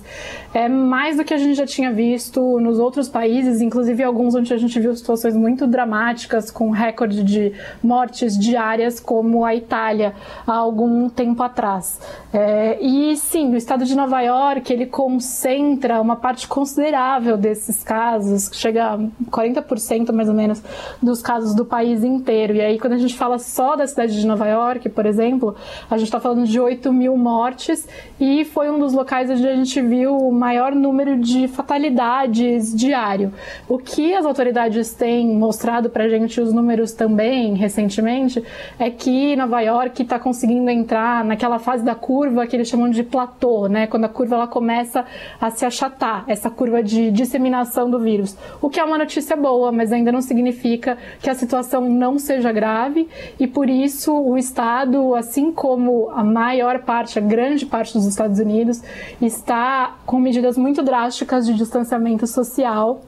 É 0.53 0.69
mais 0.69 1.17
do 1.17 1.23
que 1.23 1.33
a 1.33 1.37
gente 1.37 1.55
já 1.55 1.65
tinha 1.65 1.91
visto 1.91 2.59
nos 2.59 2.77
outros 2.77 3.09
países, 3.09 3.59
inclusive 3.59 4.03
alguns 4.03 4.35
onde 4.35 4.53
a 4.53 4.57
gente 4.57 4.79
viu 4.79 4.95
situações 4.95 5.35
muito 5.35 5.65
dramáticas, 5.65 6.51
com 6.51 6.69
recorde 6.69 7.23
de 7.23 7.53
mortes 7.81 8.37
diárias, 8.37 8.99
como 8.99 9.43
a 9.43 9.55
Itália, 9.55 10.13
há 10.45 10.53
algum 10.53 11.09
tempo 11.09 11.41
atrás. 11.41 11.99
É, 12.31 12.77
e 12.79 13.17
sim, 13.17 13.51
o 13.51 13.57
estado 13.57 13.83
de 13.83 13.95
Nova 13.95 14.21
York, 14.21 14.71
ele 14.71 14.85
concentra 14.85 15.99
uma 15.99 16.17
parte 16.17 16.47
considerável 16.47 17.35
desses 17.35 17.83
casos, 17.83 18.51
chega 18.53 18.93
a 18.93 18.99
40% 19.31 20.11
mais 20.11 20.29
ou 20.29 20.35
menos 20.35 20.61
dos 21.01 21.23
casos 21.23 21.55
do 21.55 21.65
país 21.65 21.78
país 21.79 22.03
inteiro. 22.03 22.55
E 22.55 22.61
aí, 22.61 22.77
quando 22.77 22.93
a 22.93 22.97
gente 22.97 23.15
fala 23.15 23.39
só 23.39 23.77
da 23.77 23.87
cidade 23.87 24.19
de 24.19 24.27
Nova 24.27 24.45
York, 24.45 24.89
por 24.89 25.05
exemplo, 25.05 25.55
a 25.89 25.97
gente 25.97 26.07
está 26.07 26.19
falando 26.19 26.45
de 26.45 26.59
8 26.59 26.91
mil 26.91 27.15
mortes 27.15 27.87
e 28.19 28.43
foi 28.43 28.69
um 28.69 28.77
dos 28.77 28.91
locais 28.91 29.29
onde 29.29 29.47
a 29.47 29.55
gente 29.55 29.81
viu 29.81 30.17
o 30.17 30.29
maior 30.29 30.75
número 30.75 31.17
de 31.17 31.47
fatalidades 31.47 32.75
diário. 32.75 33.31
O 33.65 33.77
que 33.77 34.13
as 34.13 34.25
autoridades 34.25 34.93
têm 34.93 35.25
mostrado 35.37 35.89
para 35.89 36.03
a 36.03 36.09
gente, 36.09 36.41
os 36.41 36.51
números 36.51 36.91
também, 36.91 37.53
recentemente, 37.53 38.43
é 38.77 38.89
que 38.89 39.37
Nova 39.37 39.61
York 39.61 40.01
está 40.01 40.19
conseguindo 40.19 40.69
entrar 40.69 41.23
naquela 41.23 41.59
fase 41.59 41.85
da 41.85 41.95
curva 41.95 42.45
que 42.45 42.57
eles 42.57 42.67
chamam 42.67 42.89
de 42.89 43.03
platô, 43.03 43.69
né? 43.69 43.87
Quando 43.87 44.03
a 44.03 44.09
curva 44.09 44.35
ela 44.35 44.47
começa 44.47 45.05
a 45.39 45.49
se 45.49 45.65
achatar, 45.65 46.25
essa 46.27 46.49
curva 46.49 46.83
de 46.83 47.09
disseminação 47.09 47.89
do 47.89 47.99
vírus. 47.99 48.35
O 48.61 48.69
que 48.69 48.81
é 48.81 48.83
uma 48.83 48.97
notícia 48.97 49.37
boa, 49.37 49.71
mas 49.71 49.93
ainda 49.93 50.11
não 50.11 50.21
significa 50.21 50.97
que 51.21 51.29
a 51.29 51.35
situação 51.35 51.68
situação 51.69 51.87
não 51.87 52.17
seja 52.17 52.51
grave 52.51 53.07
e 53.39 53.45
por 53.45 53.69
isso 53.69 54.11
o 54.11 54.37
Estado, 54.37 55.13
assim 55.13 55.51
como 55.51 56.09
a 56.09 56.23
maior 56.23 56.79
parte, 56.79 57.19
a 57.19 57.21
grande 57.21 57.65
parte 57.65 57.93
dos 57.93 58.07
Estados 58.07 58.39
Unidos, 58.39 58.81
está 59.21 59.97
com 60.05 60.19
medidas 60.19 60.57
muito 60.57 60.81
drásticas 60.81 61.45
de 61.45 61.53
distanciamento 61.53 62.25
social 62.25 63.01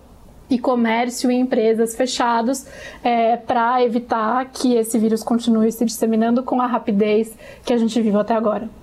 e 0.50 0.60
comércio 0.60 1.32
e 1.32 1.36
empresas 1.36 1.96
fechados 1.96 2.66
é, 3.04 3.36
para 3.38 3.84
evitar 3.84 4.46
que 4.52 4.76
esse 4.76 5.00
vírus 5.00 5.24
continue 5.24 5.72
se 5.72 5.84
disseminando 5.84 6.44
com 6.44 6.62
a 6.62 6.68
rapidez 6.68 7.36
que 7.66 7.74
a 7.74 7.78
gente 7.78 8.00
vive 8.00 8.18
até 8.18 8.36
agora 8.36 8.81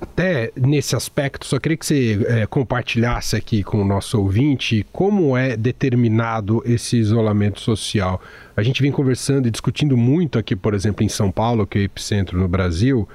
até 0.00 0.52
nesse 0.56 0.94
aspecto, 0.94 1.44
só 1.46 1.58
queria 1.58 1.76
que 1.76 1.84
você 1.86 2.24
é, 2.28 2.46
compartilhasse 2.46 3.34
aqui 3.36 3.62
com 3.62 3.82
o 3.82 3.84
nosso 3.84 4.18
ouvinte 4.20 4.86
como 4.92 5.36
é 5.36 5.56
determinado 5.56 6.62
esse 6.64 6.96
isolamento 6.96 7.60
social. 7.60 8.20
A 8.56 8.62
gente 8.62 8.80
vem 8.82 8.92
conversando 8.92 9.48
e 9.48 9.50
discutindo 9.50 9.96
muito 9.96 10.38
aqui, 10.38 10.54
por 10.54 10.74
exemplo, 10.74 11.04
em 11.04 11.08
São 11.08 11.30
Paulo, 11.30 11.66
que 11.66 11.78
é 11.78 11.82
o 11.82 11.84
epicentro 11.84 12.38
no 12.38 12.46
Brasil, 12.46 13.08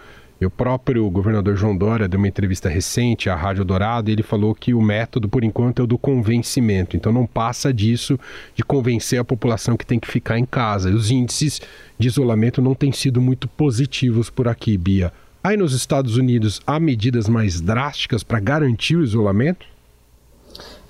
E 0.44 0.46
o 0.46 0.50
próprio 0.50 1.10
governador 1.10 1.56
João 1.56 1.76
Dória 1.76 2.06
deu 2.06 2.18
uma 2.18 2.28
entrevista 2.28 2.68
recente 2.68 3.30
à 3.30 3.36
Rádio 3.36 3.64
Dourado 3.64 4.10
e 4.10 4.14
ele 4.14 4.22
falou 4.24 4.54
que 4.54 4.74
o 4.74 4.82
método, 4.82 5.30
por 5.30 5.42
enquanto, 5.42 5.80
é 5.80 5.84
o 5.84 5.88
do 5.88 5.98
convencimento. 5.98 6.98
Então 6.98 7.14
não 7.14 7.26
passa 7.26 7.74
disso 7.74 8.20
de 8.54 8.62
convencer 8.62 9.18
a 9.18 9.24
população 9.24 9.78
que 9.78 9.86
tem 9.86 9.98
que 9.98 10.08
ficar 10.08 10.38
em 10.38 10.46
casa. 10.46 10.90
E 10.90 10.94
os 10.94 11.10
índices 11.10 11.62
de 11.98 12.10
isolamento 12.10 12.62
não 12.62 12.76
têm 12.76 12.92
sido 12.92 13.22
muito 13.22 13.48
positivos 13.48 14.30
por 14.30 14.50
aqui, 14.50 14.78
Bia. 14.78 15.14
Aí 15.46 15.58
nos 15.58 15.74
Estados 15.74 16.16
Unidos 16.16 16.62
há 16.66 16.80
medidas 16.80 17.28
mais 17.28 17.60
drásticas 17.60 18.24
para 18.24 18.40
garantir 18.40 18.96
o 18.96 19.04
isolamento? 19.04 19.66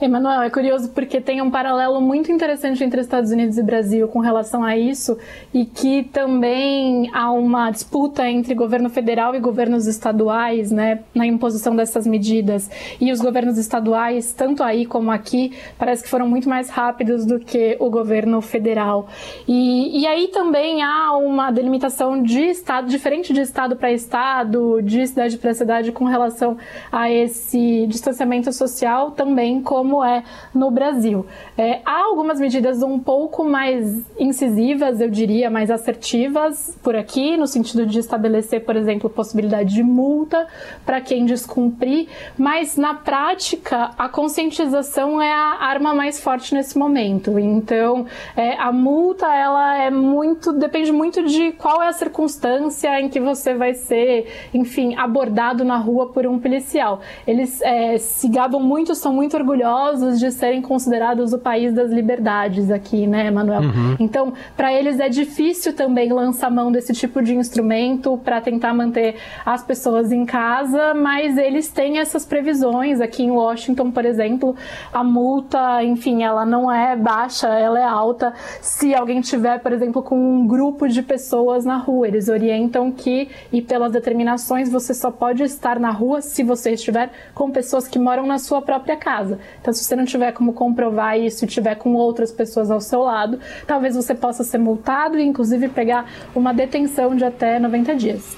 Emanuel, 0.05 0.41
é 0.41 0.49
curioso 0.49 0.89
porque 0.89 1.21
tem 1.21 1.41
um 1.41 1.49
paralelo 1.49 2.01
muito 2.01 2.31
interessante 2.31 2.83
entre 2.83 3.01
Estados 3.01 3.31
Unidos 3.31 3.57
e 3.57 3.63
Brasil 3.63 4.07
com 4.07 4.19
relação 4.19 4.63
a 4.63 4.77
isso 4.77 5.17
e 5.53 5.65
que 5.65 6.03
também 6.03 7.09
há 7.13 7.31
uma 7.31 7.71
disputa 7.71 8.27
entre 8.29 8.53
governo 8.53 8.89
federal 8.89 9.35
e 9.35 9.39
governos 9.39 9.87
estaduais, 9.87 10.71
né, 10.71 10.99
na 11.13 11.25
imposição 11.25 11.75
dessas 11.75 12.05
medidas. 12.05 12.69
E 12.99 13.11
os 13.11 13.21
governos 13.21 13.57
estaduais, 13.57 14.33
tanto 14.33 14.63
aí 14.63 14.85
como 14.85 15.11
aqui, 15.11 15.53
parece 15.77 16.03
que 16.03 16.09
foram 16.09 16.27
muito 16.27 16.49
mais 16.49 16.69
rápidos 16.69 17.25
do 17.25 17.39
que 17.39 17.77
o 17.79 17.89
governo 17.89 18.41
federal. 18.41 19.07
E, 19.47 20.01
e 20.01 20.07
aí 20.07 20.27
também 20.27 20.81
há 20.81 21.15
uma 21.17 21.51
delimitação 21.51 22.21
de 22.21 22.41
estado, 22.41 22.87
diferente 22.89 23.33
de 23.33 23.41
estado 23.41 23.75
para 23.75 23.91
estado, 23.91 24.81
de 24.81 25.05
cidade 25.07 25.37
para 25.37 25.53
cidade, 25.53 25.91
com 25.91 26.05
relação 26.05 26.57
a 26.91 27.11
esse 27.11 27.85
distanciamento 27.87 28.51
social, 28.51 29.11
também 29.11 29.61
como 29.61 29.92
como 29.93 30.03
é 30.03 30.23
no 30.55 30.71
Brasil. 30.71 31.23
É, 31.55 31.81
há 31.85 32.05
algumas 32.05 32.39
medidas 32.39 32.81
um 32.81 32.97
pouco 32.97 33.43
mais 33.43 34.03
incisivas, 34.17 34.99
eu 34.99 35.09
diria, 35.09 35.51
mais 35.51 35.69
assertivas 35.69 36.75
por 36.81 36.95
aqui, 36.95 37.37
no 37.37 37.45
sentido 37.45 37.85
de 37.85 37.99
estabelecer, 37.99 38.65
por 38.65 38.75
exemplo, 38.75 39.07
possibilidade 39.07 39.75
de 39.75 39.83
multa 39.83 40.47
para 40.83 40.99
quem 40.99 41.25
descumprir, 41.25 42.07
mas 42.35 42.75
na 42.75 42.95
prática 42.95 43.91
a 43.97 44.09
conscientização 44.09 45.21
é 45.21 45.31
a 45.31 45.57
arma 45.61 45.93
mais 45.93 46.19
forte 46.19 46.55
nesse 46.55 46.75
momento. 46.75 47.37
Então, 47.37 48.07
é, 48.35 48.57
a 48.57 48.71
multa 48.71 49.27
ela 49.27 49.77
é 49.77 49.91
muito 49.91 50.51
depende 50.53 50.91
muito 50.91 51.23
de 51.23 51.51
qual 51.51 51.83
é 51.83 51.87
a 51.87 51.93
circunstância 51.93 52.99
em 52.99 53.09
que 53.09 53.19
você 53.19 53.53
vai 53.53 53.75
ser, 53.75 54.49
enfim, 54.53 54.95
abordado 54.95 55.63
na 55.63 55.77
rua 55.77 56.07
por 56.07 56.25
um 56.25 56.39
policial. 56.39 57.01
Eles 57.27 57.61
é, 57.61 57.97
se 57.99 58.27
gabam 58.27 58.61
muito, 58.61 58.95
são 58.95 59.13
muito 59.13 59.37
orgulhosos 59.37 59.72
orgulhosos 59.73 60.19
de 60.19 60.31
serem 60.31 60.61
considerados 60.61 61.33
o 61.33 61.39
país 61.39 61.73
das 61.73 61.91
liberdades 61.91 62.69
aqui, 62.69 63.07
né, 63.07 63.29
Manuel? 63.31 63.61
Uhum. 63.61 63.95
Então, 63.99 64.33
para 64.55 64.71
eles 64.73 64.99
é 64.99 65.09
difícil 65.09 65.73
também 65.73 66.11
lançar 66.11 66.51
mão 66.51 66.71
desse 66.71 66.93
tipo 66.93 67.21
de 67.21 67.35
instrumento 67.35 68.17
para 68.23 68.39
tentar 68.39 68.73
manter 68.73 69.15
as 69.45 69.63
pessoas 69.63 70.11
em 70.11 70.25
casa, 70.25 70.93
mas 70.93 71.37
eles 71.37 71.69
têm 71.69 71.99
essas 71.99 72.25
previsões. 72.25 73.01
Aqui 73.01 73.23
em 73.23 73.31
Washington, 73.31 73.91
por 73.91 74.05
exemplo, 74.05 74.55
a 74.91 75.03
multa, 75.03 75.83
enfim, 75.83 76.23
ela 76.23 76.45
não 76.45 76.71
é 76.71 76.95
baixa, 76.95 77.47
ela 77.47 77.79
é 77.79 77.83
alta. 77.83 78.33
Se 78.61 78.93
alguém 78.93 79.21
tiver, 79.21 79.59
por 79.59 79.71
exemplo, 79.71 80.01
com 80.03 80.15
um 80.15 80.47
grupo 80.47 80.87
de 80.87 81.01
pessoas 81.01 81.65
na 81.65 81.77
rua, 81.77 82.07
eles 82.07 82.27
orientam 82.29 82.91
que, 82.91 83.29
e 83.51 83.61
pelas 83.61 83.91
determinações, 83.91 84.69
você 84.71 84.93
só 84.93 85.09
pode 85.11 85.43
estar 85.43 85.79
na 85.79 85.91
rua 85.91 86.21
se 86.21 86.43
você 86.43 86.71
estiver 86.71 87.09
com 87.33 87.51
pessoas 87.51 87.87
que 87.87 87.97
moram 87.97 88.25
na 88.25 88.37
sua 88.37 88.61
própria 88.61 88.95
casa. 88.95 89.39
Então, 89.63 89.73
se 89.73 89.81
você 89.81 89.95
não 89.95 90.03
tiver 90.03 90.33
como 90.33 90.51
comprovar 90.51 91.17
isso 91.17 91.45
e 91.45 91.47
tiver 91.47 91.75
com 91.75 91.93
outras 91.93 92.33
pessoas 92.33 92.69
ao 92.69 92.81
seu 92.81 92.99
lado, 92.99 93.39
talvez 93.65 93.95
você 93.95 94.13
possa 94.13 94.43
ser 94.43 94.57
multado 94.57 95.17
e, 95.17 95.23
inclusive, 95.23 95.69
pegar 95.69 96.05
uma 96.35 96.53
detenção 96.53 97.15
de 97.15 97.23
até 97.23 97.57
90 97.59 97.95
dias. 97.95 98.35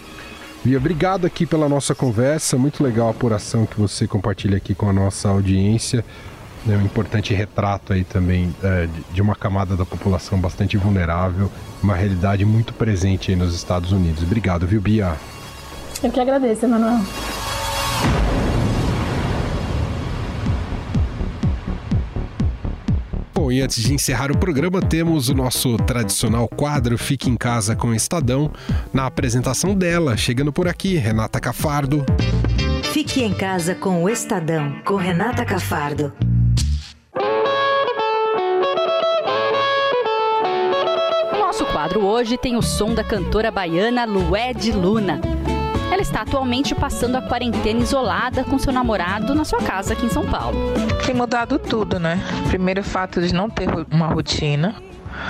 Bia, 0.64 0.78
obrigado 0.78 1.26
aqui 1.26 1.48
pela 1.48 1.68
nossa 1.68 1.96
conversa. 1.96 2.60
Muito 2.60 2.84
legal 2.84 3.08
a 3.08 3.10
apuração 3.10 3.66
que 3.66 3.76
você 3.76 4.06
compartilha 4.08 4.58
aqui 4.58 4.76
com 4.76 4.88
a 4.88 4.94
nossa 4.94 5.28
audiência. 5.30 6.06
É 6.70 6.78
um 6.78 6.82
importante 6.82 7.34
retrato 7.34 7.92
aí 7.92 8.04
também 8.04 8.56
é, 8.64 8.88
de 9.12 9.20
uma 9.20 9.36
camada 9.36 9.76
da 9.76 9.86
população 9.86 10.40
bastante 10.40 10.78
vulnerável, 10.78 11.52
uma 11.82 11.96
realidade 11.96 12.46
muito 12.46 12.72
presente 12.72 13.32
aí 13.32 13.38
nos 13.38 13.56
Estados 13.56 13.92
Unidos. 13.92 14.22
Obrigado, 14.22 14.68
viu, 14.68 14.80
Bia? 14.80 15.16
Eu 16.04 16.12
que 16.12 16.20
agradeço, 16.20 16.66
Emanuel. 16.66 17.02
Bom, 23.46 23.52
e 23.52 23.62
antes 23.62 23.84
de 23.84 23.94
encerrar 23.94 24.32
o 24.32 24.38
programa, 24.40 24.82
temos 24.82 25.30
o 25.30 25.36
nosso 25.36 25.78
tradicional 25.78 26.48
quadro 26.48 26.98
Fique 26.98 27.30
em 27.30 27.38
Casa 27.38 27.76
com 27.76 27.90
o 27.90 27.94
Estadão, 27.94 28.52
na 28.92 29.06
apresentação 29.06 29.76
dela, 29.76 30.18
chegando 30.18 30.52
por 30.52 30.68
aqui, 30.68 30.96
Renata 30.96 31.40
Cafardo. 31.40 32.04
Fique 32.92 33.22
em 33.22 33.32
Casa 33.36 33.76
com 33.76 34.04
o 34.04 34.10
Estadão, 34.10 34.82
com 34.84 34.96
Renata 34.96 35.46
Cafardo. 35.46 36.12
O 41.32 41.38
nosso 41.38 41.68
quadro 41.68 42.04
hoje 42.04 42.40
tem 42.40 42.58
o 42.58 42.64
som 42.64 42.96
da 42.96 43.04
cantora 43.04 43.52
baiana 43.52 44.06
Lued 44.06 44.72
Luna. 44.72 45.22
Ela 45.92 46.02
está 46.02 46.22
atualmente 46.22 46.74
passando 46.74 47.18
a 47.18 47.22
quarentena 47.22 47.80
isolada 47.80 48.44
com 48.44 48.58
seu 48.58 48.74
namorado 48.74 49.36
na 49.36 49.46
sua 49.46 49.62
casa 49.62 49.94
aqui 49.94 50.08
em 50.08 50.10
São 50.10 50.26
Paulo. 50.26 50.58
Tem 51.06 51.14
mudado 51.14 51.60
tudo, 51.60 52.00
né? 52.00 52.20
Primeiro 52.48 52.84
fato 52.84 53.22
de 53.22 53.34
não 53.34 53.48
ter 53.48 53.70
uma 53.92 54.08
rotina. 54.08 54.76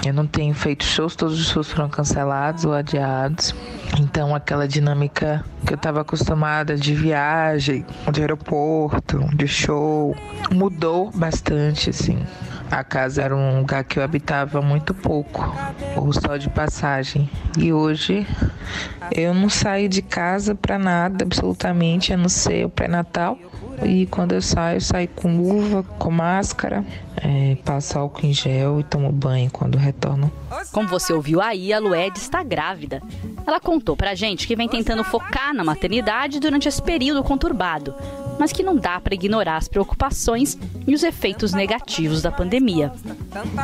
Eu 0.06 0.14
não 0.14 0.26
tenho 0.26 0.54
feito 0.54 0.84
shows, 0.84 1.16
todos 1.16 1.40
os 1.40 1.50
shows 1.50 1.70
foram 1.70 1.90
cancelados 1.90 2.64
ou 2.66 2.74
adiados. 2.74 3.54
Então 4.00 4.34
aquela 4.34 4.68
dinâmica 4.68 5.44
que 5.66 5.74
eu 5.74 5.76
estava 5.76 6.02
acostumada 6.02 6.76
de 6.76 6.96
viagem, 6.96 7.86
de 8.12 8.22
aeroporto, 8.22 9.20
de 9.36 9.48
show, 9.48 10.16
mudou 10.50 11.12
bastante, 11.14 11.90
assim. 11.90 12.26
A 12.72 12.84
casa 12.84 13.22
era 13.22 13.36
um 13.36 13.60
lugar 13.60 13.84
que 13.84 14.00
eu 14.00 14.04
habitava 14.04 14.62
muito 14.62 14.94
pouco, 14.94 15.54
ou 15.96 16.12
só 16.14 16.36
de 16.36 16.50
passagem. 16.50 17.30
E 17.58 17.72
hoje 17.72 18.26
eu 19.12 19.34
não 19.34 19.50
saio 19.50 19.88
de 19.88 20.02
casa 20.02 20.56
para 20.56 20.80
nada, 20.80 21.24
absolutamente, 21.24 22.12
a 22.12 22.18
não 22.18 22.30
ser 22.30 22.66
o 22.66 22.70
pré-natal. 22.70 23.38
E 23.84 24.06
quando 24.08 24.34
eu 24.34 24.42
saio, 24.42 24.80
saio 24.80 25.08
com 25.10 25.36
luva, 25.38 25.84
com 25.84 26.12
máscara, 26.12 26.86
é, 27.18 27.56
passo 27.64 27.98
álcool 27.98 28.26
em 28.26 28.34
gel 28.34 28.80
e 28.80 28.84
tomo 28.84 29.12
banho 29.12 29.50
quando 29.52 29.78
retorno. 29.78 30.32
Como 30.72 30.88
você 30.88 31.14
ouviu 31.14 31.42
aí, 31.42 31.74
a 31.74 31.80
Lued 31.80 32.18
está 32.18 32.44
grávida. 32.44 33.02
Ela 33.46 33.60
contou 33.60 33.96
pra 33.96 34.16
gente 34.16 34.48
que 34.48 34.56
vem 34.56 34.68
tentando 34.68 35.04
focar 35.04 35.54
na 35.54 35.64
maternidade 35.64 36.40
durante 36.40 36.68
esse 36.68 36.82
período 36.82 37.24
conturbado 37.24 37.94
mas 38.40 38.52
que 38.52 38.64
não 38.64 38.76
dá 38.76 39.00
para 39.00 39.16
ignorar 39.16 39.58
as 39.58 39.68
preocupações 39.68 40.58
e 40.88 40.94
os 40.94 41.04
efeitos 41.04 41.54
negativos 41.54 42.22
da 42.22 42.32
pandemia. 42.32 42.92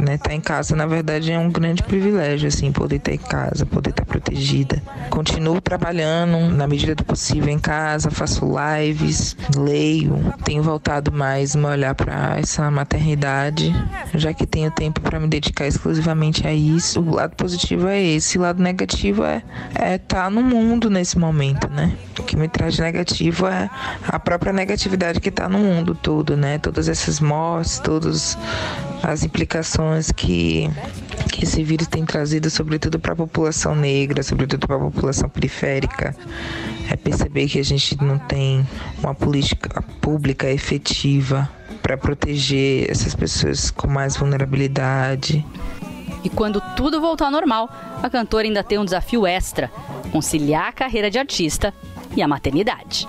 Né, 0.01 0.17
tá 0.17 0.33
em 0.33 0.41
casa, 0.41 0.75
na 0.75 0.85
verdade, 0.85 1.31
é 1.31 1.39
um 1.39 1.49
grande 1.49 1.83
privilégio, 1.83 2.47
assim, 2.47 2.71
poder 2.71 2.97
estar 2.97 3.13
em 3.13 3.17
casa, 3.17 3.65
poder 3.65 3.91
estar 3.91 4.05
protegida. 4.05 4.81
Continuo 5.09 5.61
trabalhando 5.61 6.53
na 6.55 6.67
medida 6.67 6.95
do 6.95 7.03
possível 7.03 7.49
em 7.49 7.59
casa, 7.59 8.11
faço 8.11 8.45
lives, 8.45 9.35
leio, 9.55 10.33
tenho 10.43 10.63
voltado 10.63 11.11
mais 11.11 11.55
meu 11.55 11.69
olhar 11.69 11.95
para 11.95 12.39
essa 12.39 12.69
maternidade, 12.71 13.73
já 14.15 14.33
que 14.33 14.45
tenho 14.45 14.71
tempo 14.71 14.99
para 15.01 15.19
me 15.19 15.27
dedicar 15.27 15.67
exclusivamente 15.67 16.47
a 16.47 16.53
isso. 16.53 17.01
O 17.01 17.15
lado 17.15 17.35
positivo 17.35 17.87
é 17.87 18.01
esse, 18.01 18.37
o 18.37 18.41
lado 18.41 18.61
negativo 18.61 19.23
é 19.23 19.43
estar 19.71 19.85
é 19.85 19.97
tá 19.97 20.29
no 20.29 20.41
mundo 20.41 20.89
nesse 20.89 21.17
momento, 21.17 21.69
né? 21.69 21.95
O 22.19 22.23
que 22.23 22.35
me 22.35 22.47
traz 22.47 22.77
negativo 22.77 23.47
é 23.47 23.69
a 24.07 24.19
própria 24.19 24.53
negatividade 24.61 25.19
que 25.19 25.29
está 25.29 25.49
no 25.49 25.57
mundo 25.57 25.95
todo, 25.95 26.37
né? 26.37 26.59
Todas 26.59 26.87
essas 26.87 27.19
mortes, 27.19 27.79
todas 27.79 28.37
as 29.01 29.23
implicações 29.23 30.11
que, 30.11 30.69
que 31.31 31.43
esse 31.43 31.63
vírus 31.63 31.87
tem 31.87 32.05
trazido, 32.05 32.49
sobretudo 32.49 32.99
para 32.99 33.13
a 33.13 33.15
população 33.15 33.75
negra, 33.75 34.21
sobretudo 34.21 34.67
para 34.67 34.75
a 34.75 34.79
população 34.79 35.27
periférica. 35.27 36.15
É 36.89 36.95
perceber 36.95 37.47
que 37.47 37.59
a 37.59 37.63
gente 37.63 37.97
não 38.03 38.19
tem 38.19 38.65
uma 38.99 39.15
política 39.15 39.81
pública 39.99 40.49
efetiva 40.49 41.49
para 41.81 41.97
proteger 41.97 42.89
essas 42.89 43.15
pessoas 43.15 43.71
com 43.71 43.87
mais 43.87 44.15
vulnerabilidade. 44.15 45.43
E 46.23 46.29
quando 46.29 46.61
tudo 46.75 47.01
voltar 47.01 47.25
ao 47.25 47.31
normal, 47.31 47.67
a 48.03 48.09
cantora 48.09 48.45
ainda 48.45 48.63
tem 48.63 48.77
um 48.77 48.85
desafio 48.85 49.25
extra: 49.25 49.69
conciliar 50.11 50.67
a 50.67 50.71
carreira 50.71 51.09
de 51.09 51.17
artista 51.17 51.73
e 52.15 52.21
a 52.21 52.27
maternidade. 52.27 53.07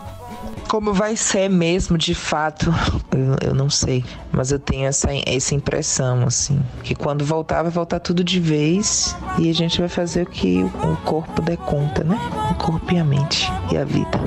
Como 0.73 0.95
vai 0.95 1.17
ser 1.17 1.51
mesmo, 1.51 1.99
de 1.99 2.15
fato, 2.15 2.73
eu, 3.13 3.51
eu, 3.51 3.55
não 3.55 3.69
sei. 3.69 4.03
Mas 4.33 4.51
eu 4.51 4.59
tenho 4.59 4.87
essa, 4.87 5.09
essa 5.27 5.55
impressão, 5.55 6.23
assim, 6.23 6.59
que 6.83 6.95
quando 6.95 7.27
voltar, 7.27 7.63
vai 7.63 7.71
voltar 7.71 8.01
tudo 8.01 8.25
de 8.25 8.41
vez 8.41 9.15
e 9.39 9.51
a 9.51 9.53
gente 9.53 9.79
vai 9.79 9.89
fazer 9.91 10.23
o 10.23 10.27
que 10.31 10.63
o 10.63 10.97
corpo 11.05 11.43
der 11.43 11.59
conta, 11.59 12.03
né? 12.03 12.19
O 12.53 12.55
corpo 12.55 12.91
e 12.91 12.99
a 12.99 13.05
mente 13.05 13.53
e 13.71 13.77
a 13.77 13.85
vida. 13.85 14.19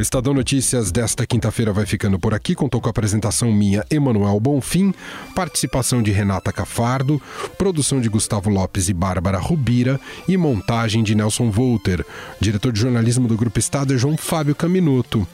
O 0.00 0.02
Estadão 0.02 0.32
Notícias 0.32 0.90
desta 0.90 1.26
quinta-feira 1.26 1.74
vai 1.74 1.84
ficando 1.84 2.18
por 2.18 2.32
aqui. 2.32 2.54
Contou 2.54 2.80
com 2.80 2.88
a 2.88 2.90
apresentação 2.90 3.52
minha, 3.52 3.84
Emanuel 3.90 4.40
Bonfim, 4.40 4.94
participação 5.34 6.02
de 6.02 6.10
Renata 6.10 6.50
Cafardo, 6.50 7.20
produção 7.58 8.00
de 8.00 8.08
Gustavo 8.08 8.48
Lopes 8.48 8.88
e 8.88 8.94
Bárbara 8.94 9.36
Rubira 9.36 10.00
e 10.26 10.38
montagem 10.38 11.02
de 11.02 11.14
Nelson 11.14 11.50
Volter. 11.50 12.02
Diretor 12.40 12.72
de 12.72 12.80
jornalismo 12.80 13.28
do 13.28 13.36
Grupo 13.36 13.58
Estado 13.58 13.92
é 13.92 13.98
João 13.98 14.16
Fábio 14.16 14.54
Caminuto. 14.54 15.28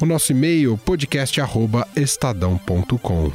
O 0.00 0.06
nosso 0.06 0.30
e-mail 0.30 0.78
podcast@estadão.com. 0.84 3.32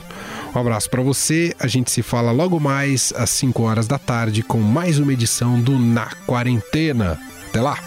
Um 0.56 0.58
abraço 0.58 0.90
para 0.90 1.04
você. 1.04 1.54
A 1.60 1.68
gente 1.68 1.92
se 1.92 2.02
fala 2.02 2.32
logo 2.32 2.62
mais 2.62 3.12
às 3.18 3.32
5 3.32 3.62
horas 3.62 3.88
da 3.88 4.00
tarde 4.00 4.42
com 4.42 4.62
mais 4.62 5.00
uma 5.00 5.12
edição 5.12 5.62
do 5.62 5.78
Na 5.78 6.06
Quarentena. 6.26 7.20
Até 7.50 7.60
lá. 7.60 7.78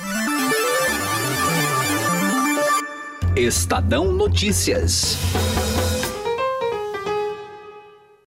Estadão 3.41 4.13
Notícias. 4.13 5.17